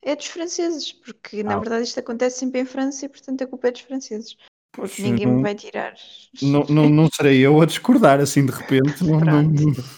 [0.05, 1.43] É dos franceses, porque ah.
[1.43, 4.35] na verdade isto acontece sempre em França e portanto a culpa é dos franceses.
[4.75, 5.93] Pois, Ninguém não, me vai tirar.
[6.41, 9.03] Não, não, não serei eu a discordar assim de repente.
[9.03, 9.43] não, não,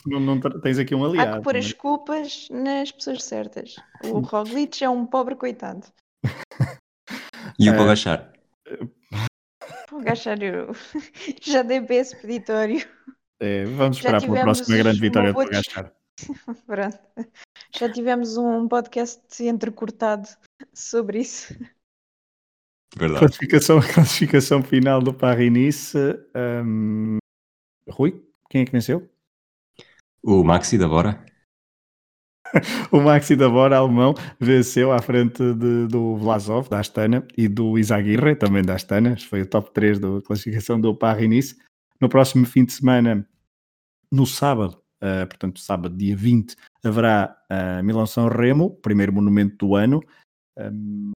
[0.05, 1.35] não, não, tens aqui um aliado.
[1.35, 3.75] Há que pôr as culpas nas pessoas certas.
[4.03, 5.87] O Roglic é um pobre coitado.
[7.59, 8.33] E o Pogachar?
[9.87, 10.75] Pogachar, eu
[11.41, 12.85] já dei para esse peditório.
[13.39, 15.93] É, vamos esperar pela próxima grande vitória de Pogachar.
[16.65, 16.99] Pronto.
[17.77, 20.27] Já tivemos um podcast entrecortado
[20.73, 21.53] sobre isso.
[22.95, 23.19] Verdade.
[23.19, 25.97] Classificação, classificação final do Paris-Nice.
[26.35, 27.17] Um...
[27.89, 29.09] Rui, quem é que venceu?
[30.23, 31.23] O Maxi da Bora.
[32.91, 37.77] o Maxi da Bora, alemão, venceu à frente de, do Vlasov, da Astana, e do
[37.77, 39.17] Izaguirre, também da Astana.
[39.17, 41.57] Foi o top 3 da classificação do Paris-Nice.
[41.99, 43.27] No próximo fim de semana,
[44.11, 50.01] no sábado, uh, portanto, sábado, dia 20, haverá uh, Milão-São Remo, primeiro monumento do ano.
[50.57, 51.11] Um,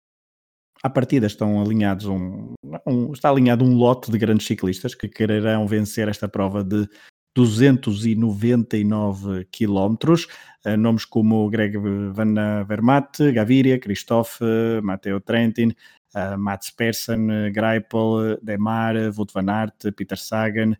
[0.81, 2.53] à partida estão alinhados um,
[2.85, 6.87] um, está alinhado um lote de grandes ciclistas que quererão vencer esta prova de
[7.35, 10.27] 299 quilómetros.
[10.65, 14.43] Uh, nomes como Greg Van Vermaat, Gaviria, Christophe,
[14.83, 15.73] Matteo Trentin,
[16.15, 20.75] uh, Mats Persson, Greipel, Demar, Wout van Aert, Peter Sagan,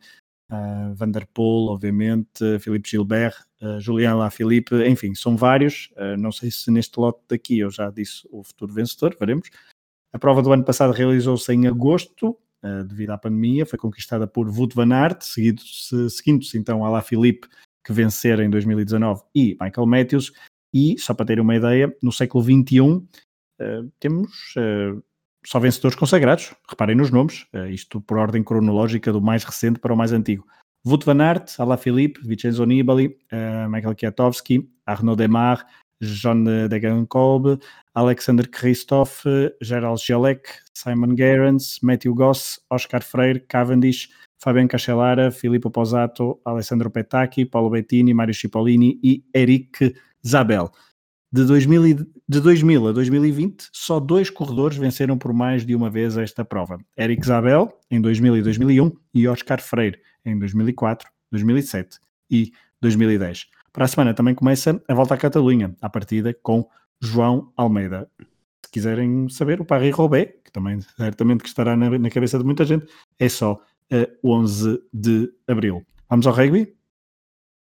[0.51, 5.91] uh, Van der Poel, obviamente, Philippe Gilbert, uh, Julian Lafilippe, enfim, são vários.
[5.95, 9.49] Uh, não sei se neste lote daqui eu já disse o futuro vencedor, veremos.
[10.11, 14.47] A prova do ano passado realizou-se em agosto uh, devido à pandemia, foi conquistada por
[14.47, 17.47] Wout van Aert, seguindo-se seguindo então Alain Philippe,
[17.85, 20.33] que vencer em 2019, e Michael Matthews,
[20.73, 23.03] e, só para ter uma ideia, no século XXI
[23.99, 24.53] temos
[25.45, 29.97] só vencedores consagrados, reparem nos nomes, isto por ordem cronológica do mais recente para o
[29.97, 30.45] mais antigo.
[30.85, 33.17] Wout van Aert, Alaphilippe, Vincenzo Nibali,
[33.69, 35.65] Michael Kwiatkowski, Arnaud Demar,
[36.01, 37.59] John Degenkolb,
[37.93, 39.23] Alexander Christoph,
[39.61, 44.09] Gerald Jalek, Simon Gerrans, Matthew Goss, Oscar Freire, Cavendish,
[44.41, 49.93] Fabian Cancellara, Filippo Posato, Alessandro Petacchi, Paulo Bettini, Mario Cipollini e Eric
[50.25, 50.69] Zabel.
[51.31, 56.17] De 2000, de 2000 a 2020, só dois corredores venceram por mais de uma vez
[56.17, 56.79] esta prova.
[56.97, 61.99] Eric Zabel, em 2000 e 2001, e Oscar Freire, em 2004, 2007
[62.31, 62.51] e
[62.81, 63.45] 2010.
[63.71, 66.67] Para a semana também começa a volta à Catalunha, à partida com
[66.99, 68.09] João Almeida.
[68.65, 72.65] Se quiserem saber, o Paris-Roubaix, que também certamente que estará na, na, cabeça de muita
[72.65, 72.87] gente,
[73.19, 73.61] é só
[73.91, 75.85] a 11 de abril.
[76.09, 76.75] Vamos ao rugby?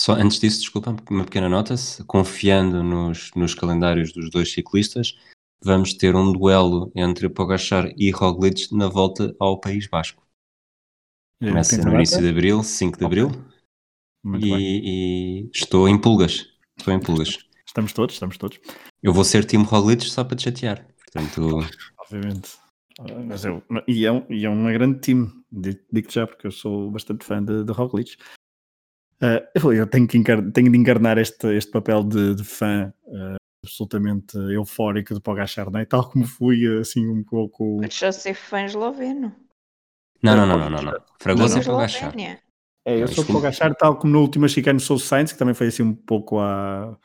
[0.02, 1.76] Só antes disso, desculpa, uma pequena nota,
[2.06, 5.18] confiando nos, nos calendários dos dois ciclistas,
[5.64, 10.22] vamos ter um duelo entre Pogachar e Roglic na volta ao País Basco.
[11.40, 13.32] Começa no início de abril, 5 de abril.
[14.42, 16.48] E, e, estou em pulgas.
[16.78, 17.38] Estou em pulgas.
[17.66, 18.60] Estamos todos, estamos todos.
[19.02, 20.88] Eu vou ser Timo Roglic só para te chatear.
[20.98, 21.60] Portanto...
[22.00, 22.52] Obviamente.
[23.28, 26.92] Mas eu, e, é um, e é uma grande time, digo-te já, porque eu sou
[26.92, 28.16] bastante fã de, de Roglic.
[29.24, 33.36] Uh, eu tenho, que encarnar, tenho de encarnar este, este papel de, de fã uh,
[33.64, 35.86] absolutamente eufórico de Pogachar, não é?
[35.86, 37.78] Tal como fui assim um pouco.
[37.82, 39.34] Mas só ser fã esloveno.
[40.22, 40.82] Não, não, não, não, não.
[40.82, 41.02] não.
[41.20, 42.14] Fragoso é Pogachar.
[42.86, 45.84] É, eu sou Pogachar, tal como no último chicano sou Sainz, que também foi assim
[45.84, 46.98] um pouco a.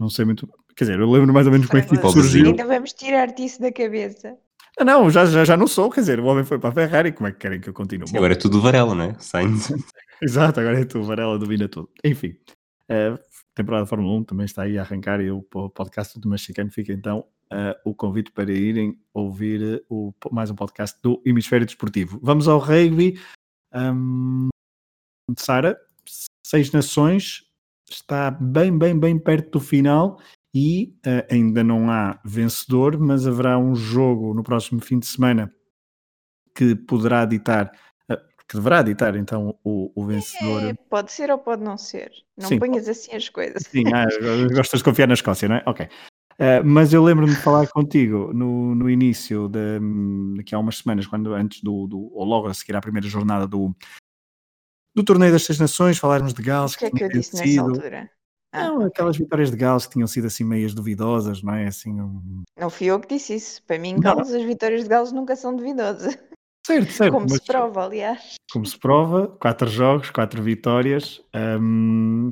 [0.00, 0.48] Não sei muito.
[0.74, 2.46] Quer dizer, eu lembro mais ou menos como é que surgiu.
[2.46, 4.38] Ainda vamos tirar-te isso da cabeça.
[4.78, 7.12] Ah, não, já, já, já não sou, quer dizer, o homem foi para a Ferrari,
[7.12, 8.08] como é que querem que eu continue?
[8.08, 9.14] Sim, agora é tudo Varela, não é?
[9.18, 9.68] Sainz.
[10.22, 11.90] Exato, agora é tudo, Varela domina tudo.
[12.04, 12.36] Enfim,
[12.88, 13.18] a
[13.56, 16.92] temporada de Fórmula 1 também está aí a arrancar e o podcast do Mexicano fica
[16.92, 22.20] então uh, o convite para irem ouvir o, mais um podcast do Hemisfério Desportivo.
[22.22, 23.20] Vamos ao rugby.
[23.74, 24.48] Um,
[25.36, 25.76] Sara,
[26.46, 27.42] seis nações,
[27.90, 30.20] está bem, bem, bem perto do final
[30.54, 35.52] e uh, ainda não há vencedor, mas haverá um jogo no próximo fim de semana
[36.54, 37.72] que poderá ditar,
[38.52, 40.62] que deverá ditar então o, o vencedor.
[40.62, 42.12] É, pode ser ou pode não ser.
[42.36, 42.90] Não Sim, ponhas pode...
[42.90, 43.62] assim as coisas.
[43.62, 44.04] Sim, ah,
[44.54, 45.62] gostas de confiar na Escócia, não é?
[45.66, 45.86] Ok.
[46.34, 49.80] Uh, mas eu lembro-me de falar contigo no, no início, de,
[50.36, 53.46] daqui há umas semanas, quando antes do, do, ou logo a seguir à primeira jornada
[53.46, 53.74] do,
[54.94, 56.74] do torneio das Seis Nações, falarmos de Gales.
[56.74, 57.46] O que, é que eu disse sido...
[57.46, 58.10] nessa altura?
[58.52, 61.68] Ah, não, aquelas vitórias de Gales que tinham sido assim meias duvidosas, não é?
[61.68, 62.42] Assim, um...
[62.58, 63.62] Não fui eu que disse isso.
[63.62, 66.18] Para mim, Gales, as vitórias de Gales nunca são duvidosas.
[66.64, 67.12] Certo, certo.
[67.12, 67.38] Como mas...
[67.38, 68.34] se prova, aliás.
[68.52, 71.22] Como se prova, quatro jogos, quatro vitórias.
[71.34, 72.30] Um...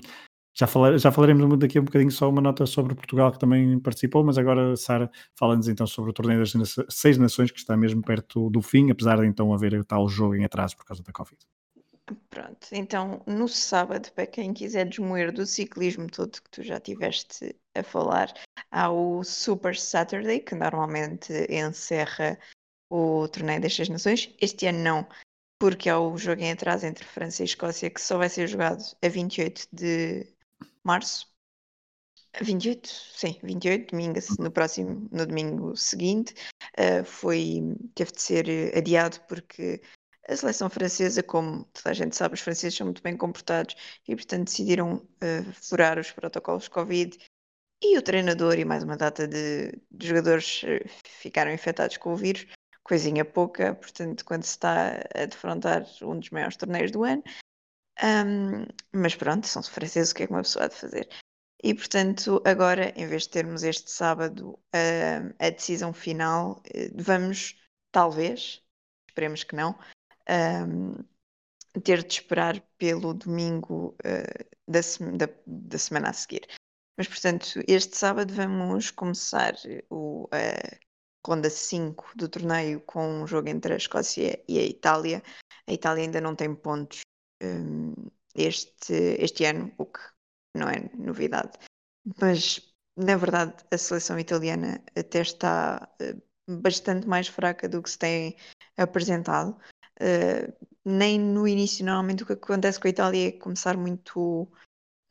[0.52, 4.22] Já, falar, já falaremos daqui um bocadinho só uma nota sobre Portugal que também participou,
[4.22, 8.50] mas agora, Sara, fala-nos então sobre o torneio das seis nações que está mesmo perto
[8.50, 11.38] do fim, apesar de então haver tal jogo em atraso por causa da Covid.
[12.28, 17.56] Pronto, então no sábado, para quem quiser desmoer do ciclismo todo que tu já tiveste
[17.74, 18.32] a falar,
[18.70, 22.36] há o Super Saturday, que normalmente encerra
[22.90, 24.34] o Torneio das Seis Nações.
[24.40, 25.08] Este ano não,
[25.58, 28.82] porque há o jogo em atraso entre França e Escócia, que só vai ser jogado
[29.02, 30.26] a 28 de
[30.84, 31.30] março.
[32.42, 36.32] 28, sim, 28, domingo, no próximo, no domingo seguinte,
[36.78, 37.60] uh, foi,
[37.94, 39.80] teve de ser adiado porque
[40.28, 43.74] a seleção francesa, como toda a gente sabe, os franceses são muito bem comportados
[44.06, 47.18] e, portanto, decidiram uh, furar os protocolos Covid.
[47.82, 50.62] E o treinador e mais uma data de, de jogadores
[51.04, 52.46] ficaram infectados com o vírus,
[52.90, 57.22] coisinha pouca, portanto, quando se está a defrontar um dos maiores torneios do ano.
[58.02, 61.08] Um, mas pronto, são franceses, o que é que uma pessoa há de fazer?
[61.62, 64.58] E portanto, agora, em vez de termos este sábado
[65.38, 66.60] a decisão final,
[66.96, 67.56] vamos,
[67.92, 68.60] talvez,
[69.08, 69.78] esperemos que não,
[71.84, 74.80] ter de esperar pelo domingo uh, da,
[75.16, 76.48] da, da, semana a seguir.
[76.98, 79.54] Mas, portanto, este sábado vamos começar
[79.90, 80.89] o, a
[81.26, 85.22] ronda 5 do torneio com um jogo entre a Escócia e a Itália.
[85.66, 87.00] A Itália ainda não tem pontos
[87.42, 87.94] um,
[88.34, 90.00] este, este ano, o que
[90.56, 91.58] não é novidade.
[92.20, 96.22] Mas, na verdade, a seleção italiana até está uh,
[96.60, 98.36] bastante mais fraca do que se tem
[98.76, 99.56] apresentado.
[100.00, 100.52] Uh,
[100.84, 104.50] nem no início, normalmente o que acontece com a Itália é começar muito,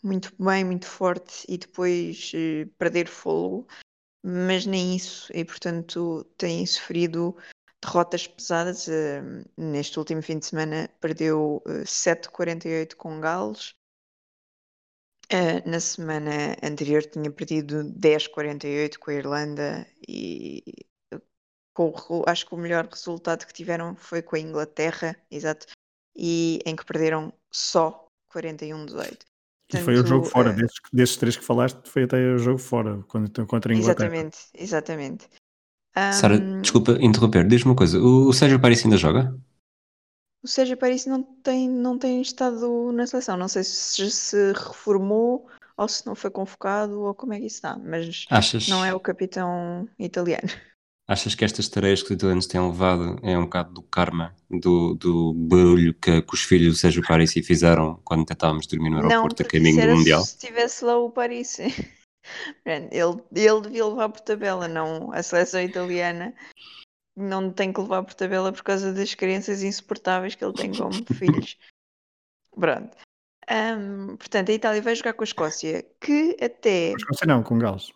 [0.03, 3.67] muito bem, muito forte e depois uh, perder fogo,
[4.23, 7.35] mas nem isso, e portanto têm sofrido
[7.81, 8.87] derrotas pesadas.
[8.87, 13.75] Uh, neste último fim de semana perdeu uh, 7-48 com Gales.
[15.31, 20.63] Uh, na semana anterior tinha perdido 10-48 com a Irlanda e
[21.73, 25.67] com, acho que o melhor resultado que tiveram foi com a Inglaterra, exato,
[26.15, 29.28] e em que perderam só 41-18.
[29.71, 32.57] E foi o jogo fora, uh, desses, desses, três que falaste, foi até o jogo
[32.57, 34.07] fora, contra, contra a Inglaterra.
[34.07, 35.29] Exatamente, exatamente.
[36.13, 39.35] Sara, um, desculpa interromper, diz-me uma coisa, o, o Sérgio Paris ainda joga?
[40.41, 45.47] O Sérgio Paris não tem, não tem estado na seleção, não sei se se reformou
[45.75, 48.67] ou se não foi convocado ou como é que isso está, mas Achas...
[48.67, 50.49] não é o capitão italiano.
[51.09, 54.93] Achas que estas tareias que os italianos têm levado é um bocado do karma, do,
[54.93, 59.41] do barulho que, que os filhos do Sérgio Parisi fizeram quando tentávamos dormir no aeroporto
[59.41, 60.23] não, a caminho do Mundial?
[60.23, 61.63] se tivesse lá o Parisi.
[62.63, 66.31] ele, ele devia levar por tabela, não a seleção italiana
[67.17, 70.93] não tem que levar por tabela por causa das crianças insuportáveis que ele tem como
[71.15, 71.57] filhos.
[72.51, 72.95] Pronto.
[73.49, 76.91] Um, portanto, a Itália vai jogar com a Escócia, que até.
[76.91, 77.91] Com a Escócia não, com Gales.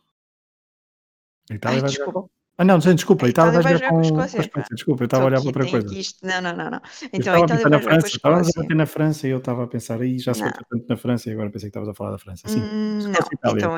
[1.51, 2.11] A Itália Ai, vai desculpa.
[2.11, 2.42] jogar com...
[2.57, 4.63] Ah, não, não desculpa, a Itália, vai jogar com, com a Escócia.
[4.71, 5.95] Desculpa, eu estava a olhar para outra coisa.
[5.95, 6.25] Isto...
[6.25, 6.81] Não, não, não, não.
[7.11, 8.19] Então a Itália vai jogar França.
[8.23, 11.29] A bater na França e eu estava a pensar, aí já sei tanto na França
[11.29, 12.47] e agora pensei que estavas a falar da França.
[12.47, 12.99] Sim, hum,
[13.43, 13.75] não, então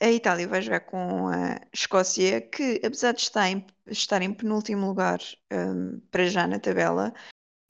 [0.00, 4.86] a Itália vai jogar com a Escócia, que apesar de estar em, estar em penúltimo
[4.88, 5.20] lugar
[5.52, 7.14] um, para já na tabela,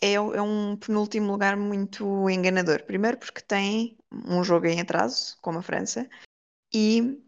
[0.01, 2.83] é, é, um penúltimo lugar muito enganador.
[2.85, 3.97] Primeiro porque tem
[4.27, 6.09] um jogo em atraso, como a França,
[6.73, 7.23] e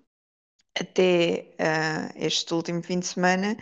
[0.81, 3.57] até uh, este último fim de semana,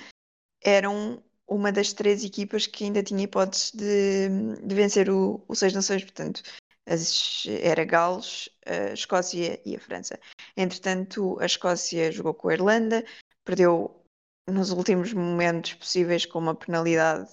[0.63, 4.29] eram uma das três equipas que ainda tinha hipótese de,
[4.63, 6.43] de vencer o, o Seis Nações, portanto,
[6.87, 10.19] as, era Gales, a Escócia e a França.
[10.57, 13.05] Entretanto, a Escócia jogou com a Irlanda,
[13.45, 14.03] perdeu
[14.49, 17.31] nos últimos momentos possíveis com uma penalidade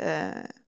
[0.00, 0.62] uh,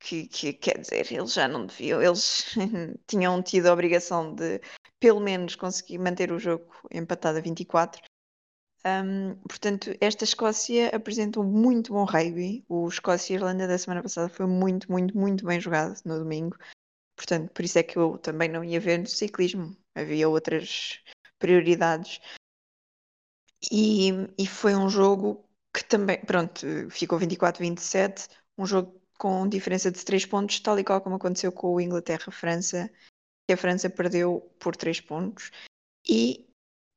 [0.00, 2.54] que, que, quer dizer, eles já não deviam, eles
[3.06, 4.60] tinham tido a obrigação de
[5.00, 8.02] pelo menos conseguir manter o jogo empatado a 24.
[8.86, 12.64] Um, portanto, esta Escócia apresentou muito bom rugby.
[12.68, 16.56] O Escócia-Irlanda da semana passada foi muito, muito, muito bem jogado no domingo.
[17.16, 19.76] Portanto, por isso é que eu também não ia ver no ciclismo.
[19.94, 21.00] Havia outras
[21.38, 22.20] prioridades.
[23.70, 25.44] E, e foi um jogo
[25.74, 28.28] que também, pronto, ficou 24-27.
[28.56, 32.90] Um jogo com diferença de 3 pontos, tal e qual como aconteceu com o Inglaterra-França,
[33.48, 35.50] que a França perdeu por 3 pontos
[36.06, 36.46] e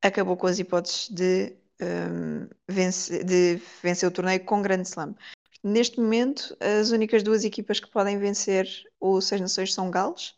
[0.04, 5.16] acabou com as hipóteses de, um, vencer, de vencer o torneio com grande slam.
[5.64, 8.68] Neste momento, as únicas duas equipas que podem vencer
[9.00, 10.36] o Seis Nações são Gales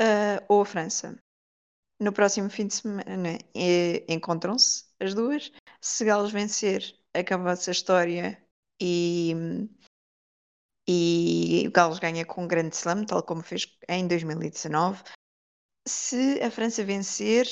[0.00, 1.18] uh, ou a França.
[2.00, 3.38] No próximo fim de semana
[4.06, 5.50] encontram-se as duas.
[5.80, 8.40] Se Gales vencer, acaba-se a história
[8.80, 9.34] e
[10.86, 15.02] e Gales ganha com um grande slam, tal como fez em 2019.
[15.86, 17.46] Se a França vencer,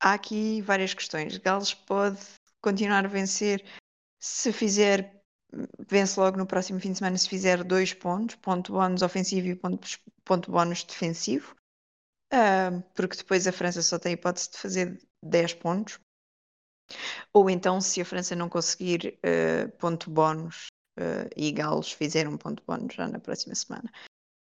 [0.00, 1.36] há aqui várias questões.
[1.36, 2.18] Gales pode
[2.62, 3.64] continuar a vencer
[4.18, 5.22] se fizer,
[5.88, 9.56] vence logo no próximo fim de semana se fizer dois pontos, ponto bónus ofensivo e
[9.56, 9.88] ponto,
[10.24, 11.54] ponto bónus defensivo,
[12.32, 16.00] uh, porque depois a França só tem a hipótese de fazer 10 pontos.
[17.32, 20.66] Ou então, se a França não conseguir uh, ponto bónus
[20.98, 23.90] uh, e Galos fizeram um ponto bónus já na próxima semana.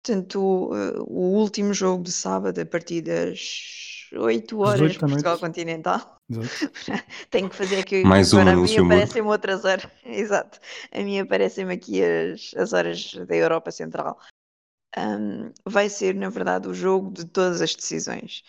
[0.10, 0.72] Portanto,
[1.08, 6.18] o último jogo de sábado, a partir das 8 horas 8 Portugal Continental.
[7.30, 8.04] Tenho que fazer aqui.
[8.04, 9.88] Mais uma no A mim aparecem outras horas.
[10.04, 10.60] Exato.
[10.92, 14.18] A mim aparecem-me aqui as, as horas da Europa Central.
[14.98, 18.44] Um, vai ser, na verdade, o jogo de todas as decisões.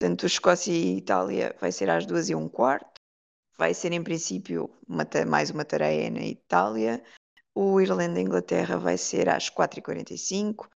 [0.00, 3.02] Portanto, Escócia e Itália vai ser às duas e um quarto.
[3.58, 7.04] Vai ser, em princípio, uma, mais uma tarefa na Itália.
[7.54, 10.68] O Irlanda-Inglaterra vai ser às 4h45.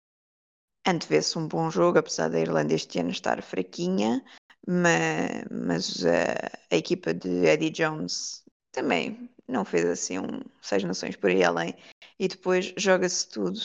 [0.87, 4.23] Antevê-se um bom jogo, apesar da Irlanda este ano estar fraquinha,
[4.67, 11.15] mas, mas uh, a equipa de Eddie Jones também não fez assim um seis nações
[11.15, 11.75] por aí além.
[12.19, 13.59] E depois joga-se tudo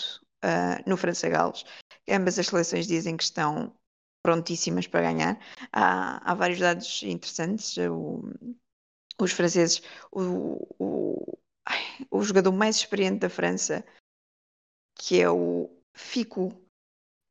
[0.45, 1.65] uh, no França-Gales.
[2.09, 3.75] Ambas as seleções dizem que estão
[4.23, 5.39] prontíssimas para ganhar.
[5.73, 7.77] Há, há vários dados interessantes.
[7.77, 8.23] O,
[9.21, 11.39] os franceses, o, o,
[12.11, 13.85] o jogador mais experiente da França,
[14.95, 16.51] que é o Fico,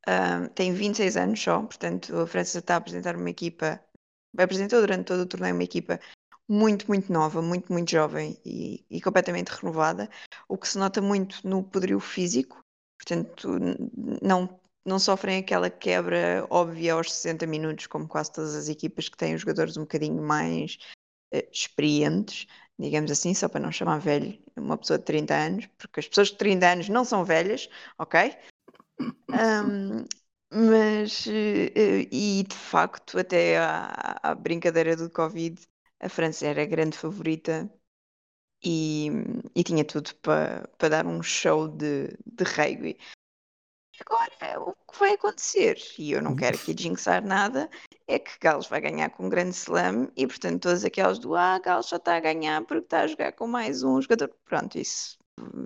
[0.10, 3.80] um, tem 26 anos só, portanto a França está a apresentar uma equipa,
[4.38, 6.00] apresentou durante todo o torneio uma equipa
[6.48, 10.10] muito, muito nova, muito, muito jovem e, e completamente renovada,
[10.48, 12.60] o que se nota muito no poderio físico,
[12.98, 13.50] portanto
[14.22, 19.18] não, não sofrem aquela quebra óbvia aos 60 minutos, como quase todas as equipas que
[19.18, 20.80] têm os jogadores um bocadinho mais
[21.34, 22.48] uh, experientes,
[22.80, 26.30] digamos assim, só para não chamar velho uma pessoa de 30 anos, porque as pessoas
[26.30, 28.36] de 30 anos não são velhas, ok?
[29.00, 30.06] Um,
[30.52, 35.62] mas, eh, e de facto, até à, brincadeira do Covid,
[36.00, 37.72] a França era a grande favorita
[38.64, 39.10] e,
[39.56, 42.98] e tinha tudo para para dar um show de, de rugby.
[44.06, 47.70] Agora, o que vai acontecer, e eu não quero aqui jinxar nada,
[48.08, 51.60] é que Gales vai ganhar com um grande slam e, portanto, todas aquelas do ah,
[51.60, 54.30] Gales só está a ganhar porque está a jogar com mais um jogador.
[54.46, 55.18] Pronto, isso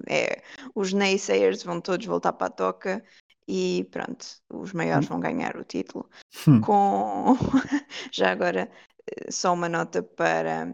[0.07, 0.41] é.
[0.75, 3.03] Os naysayers vão todos voltar para a toca
[3.47, 6.09] e pronto, os maiores vão ganhar o título.
[6.47, 6.61] Hum.
[6.61, 7.35] Com
[8.11, 8.71] já agora,
[9.07, 10.73] eh, só uma nota para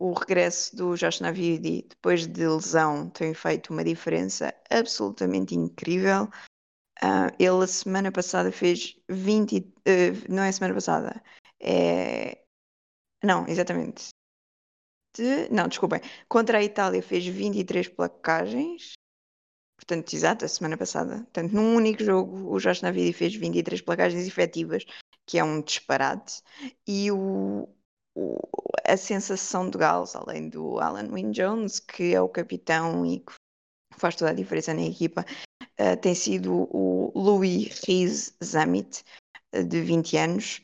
[0.00, 6.28] o regresso do Josh Navidi depois de lesão tem feito uma diferença absolutamente incrível.
[7.02, 9.58] Uh, ele a semana passada fez 20.
[9.58, 11.22] Uh, eh, não é semana passada.
[11.60, 12.38] É.
[13.22, 14.08] Não, exatamente.
[15.16, 16.00] De, não, desculpem.
[16.28, 18.92] Contra a Itália fez 23 placagens.
[19.78, 21.18] Portanto, exato, a semana passada.
[21.18, 24.84] Portanto, num único jogo, o Josh Navidi fez 23 placagens efetivas,
[25.24, 26.42] que é um disparate.
[26.86, 27.68] E o,
[28.14, 28.36] o,
[28.84, 33.32] a sensação de Gales, além do Alan Wynne Jones, que é o capitão e que
[33.96, 35.24] faz toda a diferença na equipa,
[35.62, 39.04] uh, tem sido o Louis Riz Zamit,
[39.54, 40.60] uh, de 20 anos,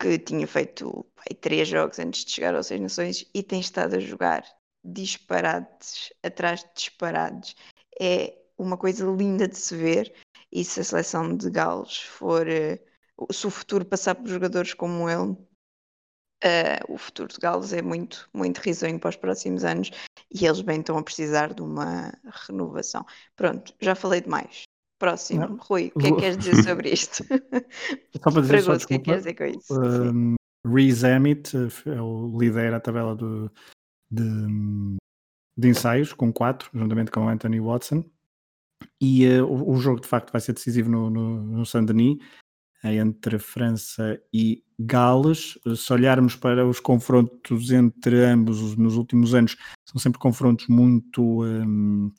[0.00, 1.04] que tinha feito
[1.40, 4.44] três jogos antes de chegar aos Seis Nações e tem estado a jogar
[4.84, 7.56] disparados atrás de disparados.
[8.00, 10.12] É uma coisa linda de se ver
[10.52, 15.08] e se a seleção de Gales for, uh, se o futuro passar por jogadores como
[15.08, 19.90] ele, uh, o futuro de Gales é muito, muito risonho para os próximos anos
[20.32, 22.12] e eles bem estão a precisar de uma
[22.46, 23.04] renovação.
[23.34, 24.62] Pronto, já falei demais.
[24.98, 25.56] Próximo, Não.
[25.56, 27.22] Rui, o que é que queres dizer sobre isto?
[27.22, 29.74] Só para dizer, só, desculpa, o que é que queres dizer com isso?
[29.78, 30.34] Um,
[30.66, 31.54] Reese Emmett
[31.86, 33.52] é o lidera a tabela do,
[34.10, 34.96] de,
[35.56, 38.04] de ensaios com 4, juntamente com Anthony Watson.
[39.00, 42.18] E uh, o, o, jogo de facto vai ser decisivo no, no, no Saint-Denis
[42.84, 45.58] entre França e Gales.
[45.76, 49.56] Se olharmos para os confrontos entre ambos nos últimos anos,
[49.88, 52.12] são sempre confrontos muito, um,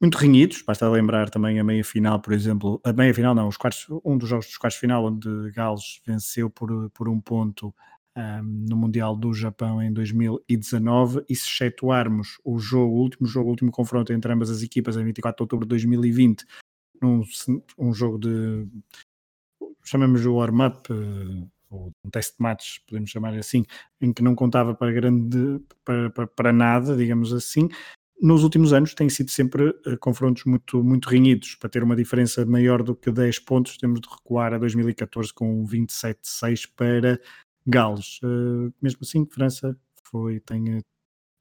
[0.00, 0.62] muito renhidos.
[0.62, 4.18] Basta lembrar também a meia final, por exemplo, a meia final, não, os quartos, um
[4.18, 7.74] dos jogos dos quartos final, onde Gales venceu por, por um ponto
[8.16, 11.24] um, no Mundial do Japão em 2019.
[11.28, 14.96] E se excetuarmos o jogo, o último jogo, o último confronto entre ambas as equipas
[14.96, 16.44] em 24 de outubro de 2020,
[17.00, 17.22] num,
[17.78, 18.66] um jogo de
[19.84, 23.64] chamamos o warm-up, uh, ou um teste de match, podemos chamar assim,
[24.00, 27.68] em que não contava para grande para, para, para nada, digamos assim.
[28.20, 31.54] Nos últimos anos têm sido sempre uh, confrontos muito, muito renhidos.
[31.54, 35.64] Para ter uma diferença maior do que 10 pontos, temos de recuar a 2014 com
[35.64, 37.20] 27-6 para
[37.66, 38.20] Gales.
[38.22, 40.80] Uh, mesmo assim, França foi, tem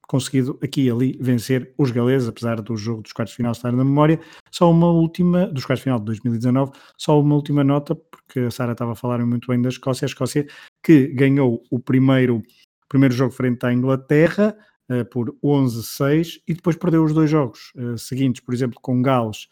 [0.08, 3.72] conseguido aqui e ali vencer os galeses, apesar do jogo dos quartos de final estar
[3.72, 4.20] na memória.
[4.52, 8.52] Só uma última, dos quartos de final de 2019, só uma última nota, porque a
[8.52, 10.48] Sara estava a falar muito bem da Escócia, a Escócia
[10.84, 12.42] que ganhou o primeiro,
[12.88, 14.56] primeiro jogo frente à Inglaterra
[14.90, 19.48] uh, por 11-6 e depois perdeu os dois jogos uh, seguintes, por exemplo, com Gales.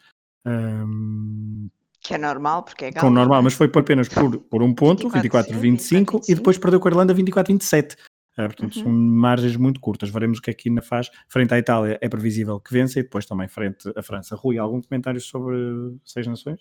[0.46, 1.70] Um, ehm,
[2.04, 3.00] que é normal, porque é Gales.
[3.00, 6.90] Com normal, mas foi apenas por, por um ponto, 24-25, e depois perdeu com a
[6.90, 7.96] Irlanda 24-27.
[8.36, 8.82] É, portanto, uhum.
[8.82, 10.10] são margens muito curtas.
[10.10, 11.10] Veremos o que é que ainda faz.
[11.28, 14.36] Frente à Itália é previsível que vença e depois também frente à França.
[14.36, 15.56] Rui, algum comentário sobre
[16.04, 16.60] Seis Nações?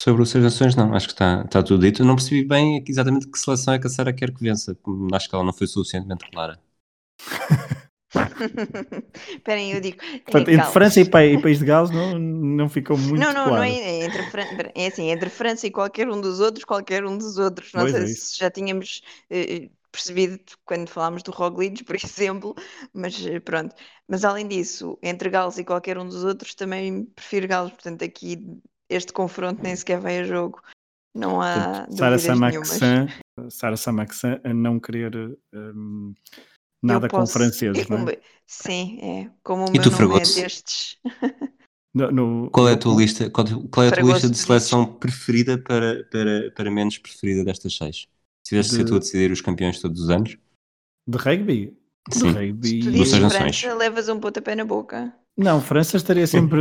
[0.00, 0.94] Sobre o Seis Nações, não.
[0.94, 2.02] Acho que está, está tudo dito.
[2.02, 4.76] Eu não percebi bem exatamente que seleção é que a Sara quer que vença.
[5.12, 6.60] Acho que ela não foi suficientemente clara.
[9.28, 9.98] Esperem, eu digo.
[10.24, 13.56] Portanto, entre França e, País de Gales não, não ficou muito Não, não, claro.
[13.56, 17.16] não é, é entre, é assim, entre França e qualquer um dos outros, qualquer um
[17.16, 17.72] dos outros.
[17.72, 22.54] Não pois sei é se já tínhamos eh, percebido quando falámos do Roglic, por exemplo,
[22.92, 23.74] mas eh, pronto.
[24.08, 28.60] Mas além disso, entre Gales e qualquer um dos outros, também prefiro Gales, portanto aqui
[28.88, 30.60] este confronto nem sequer vai a jogo.
[31.14, 33.08] Não há Sara Samaxan,
[33.48, 35.12] Sara Samaxan a não querer
[35.52, 36.14] um,
[36.82, 38.18] nada posso, com franceses, não é?
[38.46, 39.30] Sim, é.
[39.42, 40.98] Como o e meu tu, nome é destes.
[41.92, 43.28] No, no, qual é a tua no, lista?
[43.30, 47.76] Qual, qual é a tua lista de seleção preferida para, para, para menos preferida destas
[47.76, 48.06] seis?
[48.46, 48.76] Se tivesse de...
[48.76, 50.38] ser tu a decidir os campeões todos os anos?
[51.06, 51.76] De rugby?
[52.12, 52.32] Sim.
[52.32, 52.68] De rugby.
[52.68, 55.12] Se tu dizes França, levas um pontapé na boca.
[55.36, 56.60] Não, França estaria sempre,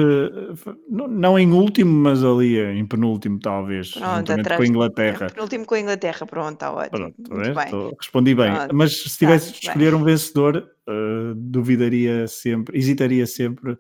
[0.88, 3.92] não, em último, mas ali em penúltimo, talvez.
[3.92, 5.30] Pronto, atrás, com a Inglaterra.
[5.30, 6.90] Penúltimo com a Inglaterra, pronto, está ótimo.
[6.92, 7.96] Pronto, Muito bem.
[8.00, 8.54] respondi bem.
[8.54, 10.00] Pronto, mas se tivesse de escolher bem.
[10.00, 13.78] um vencedor, uh, duvidaria sempre, hesitaria sempre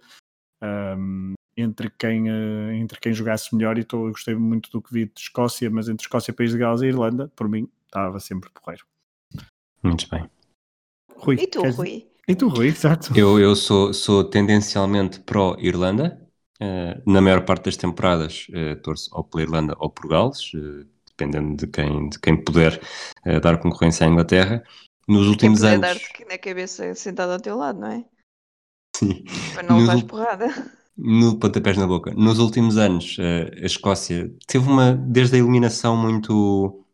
[0.61, 3.77] um, entre quem, uh, entre quem jogasse melhor.
[3.77, 6.57] E tô, eu gostei muito do que vi de Escócia, mas entre Escócia, País de
[6.57, 8.85] Gales e Irlanda, por mim, estava sempre porreiro.
[9.81, 10.29] Muito bem.
[11.15, 12.08] Rui, e tu, queres, Rui?
[12.29, 13.11] E tu, Rui, exato.
[13.17, 16.21] Eu, eu sou, sou tendencialmente pró-Irlanda.
[16.61, 20.85] Uh, na maior parte das temporadas uh, torço ou pela Irlanda ou por Gales, uh,
[21.07, 22.79] dependendo de quem, de quem puder
[23.41, 24.63] dar concorrência à Inglaterra.
[25.07, 25.81] Nos últimos quem anos.
[25.81, 28.05] dar-te na cabeça sentado ao teu lado, não é?
[28.95, 29.23] Sim.
[29.55, 30.71] Para não levares porrada.
[30.95, 32.13] No pontapés na boca.
[32.15, 36.85] Nos últimos anos, a Escócia teve uma, desde a eliminação, muito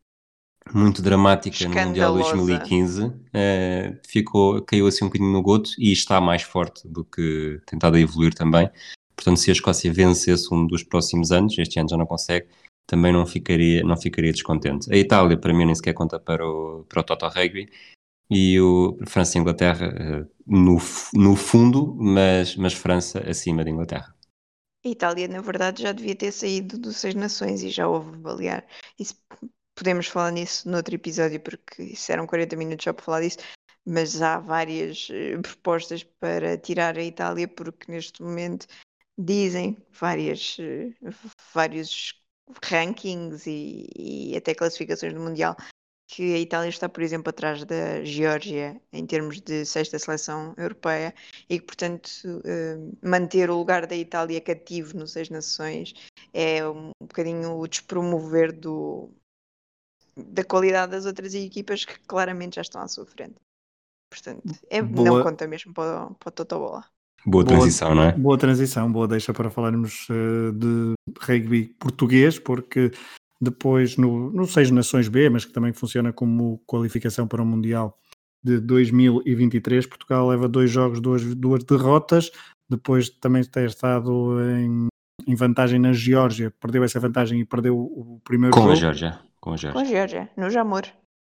[0.74, 3.14] muito dramática no Mundial 2015, uh,
[4.08, 8.00] ficou, caiu assim um bocadinho no goto e está mais forte do que tentado a
[8.00, 8.70] evoluir também.
[9.16, 12.48] Portanto, se a Escócia vencesse um dos próximos anos, este ano já não consegue,
[12.86, 14.92] também não ficaria, não ficaria descontente.
[14.94, 17.70] A Itália, para mim, nem sequer conta para o, para o Toto Rugby.
[18.30, 20.78] E o França e Inglaterra uh, no,
[21.14, 24.16] no fundo, mas, mas França acima de Inglaterra.
[24.84, 28.66] A Itália, na verdade, já devia ter saído dos Seis Nações e já houve balear.
[29.00, 29.16] Isso
[29.76, 33.38] podemos falar nisso noutro episódio, porque isso eram 40 minutos só para falar disso,
[33.86, 38.68] mas há várias uh, propostas para tirar a Itália, porque neste momento
[39.18, 41.14] dizem várias, uh,
[41.54, 42.20] vários
[42.64, 45.56] rankings e, e, até classificações do Mundial
[46.08, 51.14] que a Itália está, por exemplo, atrás da Geórgia em termos de sexta seleção europeia
[51.50, 55.94] e que, portanto, uh, manter o lugar da Itália cativo nos Seis Nações
[56.34, 59.10] é um bocadinho o despromover do,
[60.18, 63.36] da qualidade das outras equipas que claramente já estão à sua frente.
[64.10, 66.86] Portanto, é, não conta mesmo para, para o Totobola.
[67.26, 68.12] Boa transição, boa, não é?
[68.14, 72.92] Boa transição, boa deixa para falarmos uh, de rugby português, porque
[73.42, 77.98] depois no, no Seis Nações B, mas que também funciona como qualificação para o Mundial
[78.44, 82.30] de 2023, Portugal leva dois jogos, duas, duas derrotas,
[82.70, 84.88] depois também ter estado em,
[85.28, 88.74] em vantagem na Geórgia, perdeu essa vantagem e perdeu o primeiro Com jogo.
[88.74, 89.20] a Geórgia.
[89.40, 89.82] Com a Geórgia.
[89.82, 90.84] Com a Geórgia, no Jamor.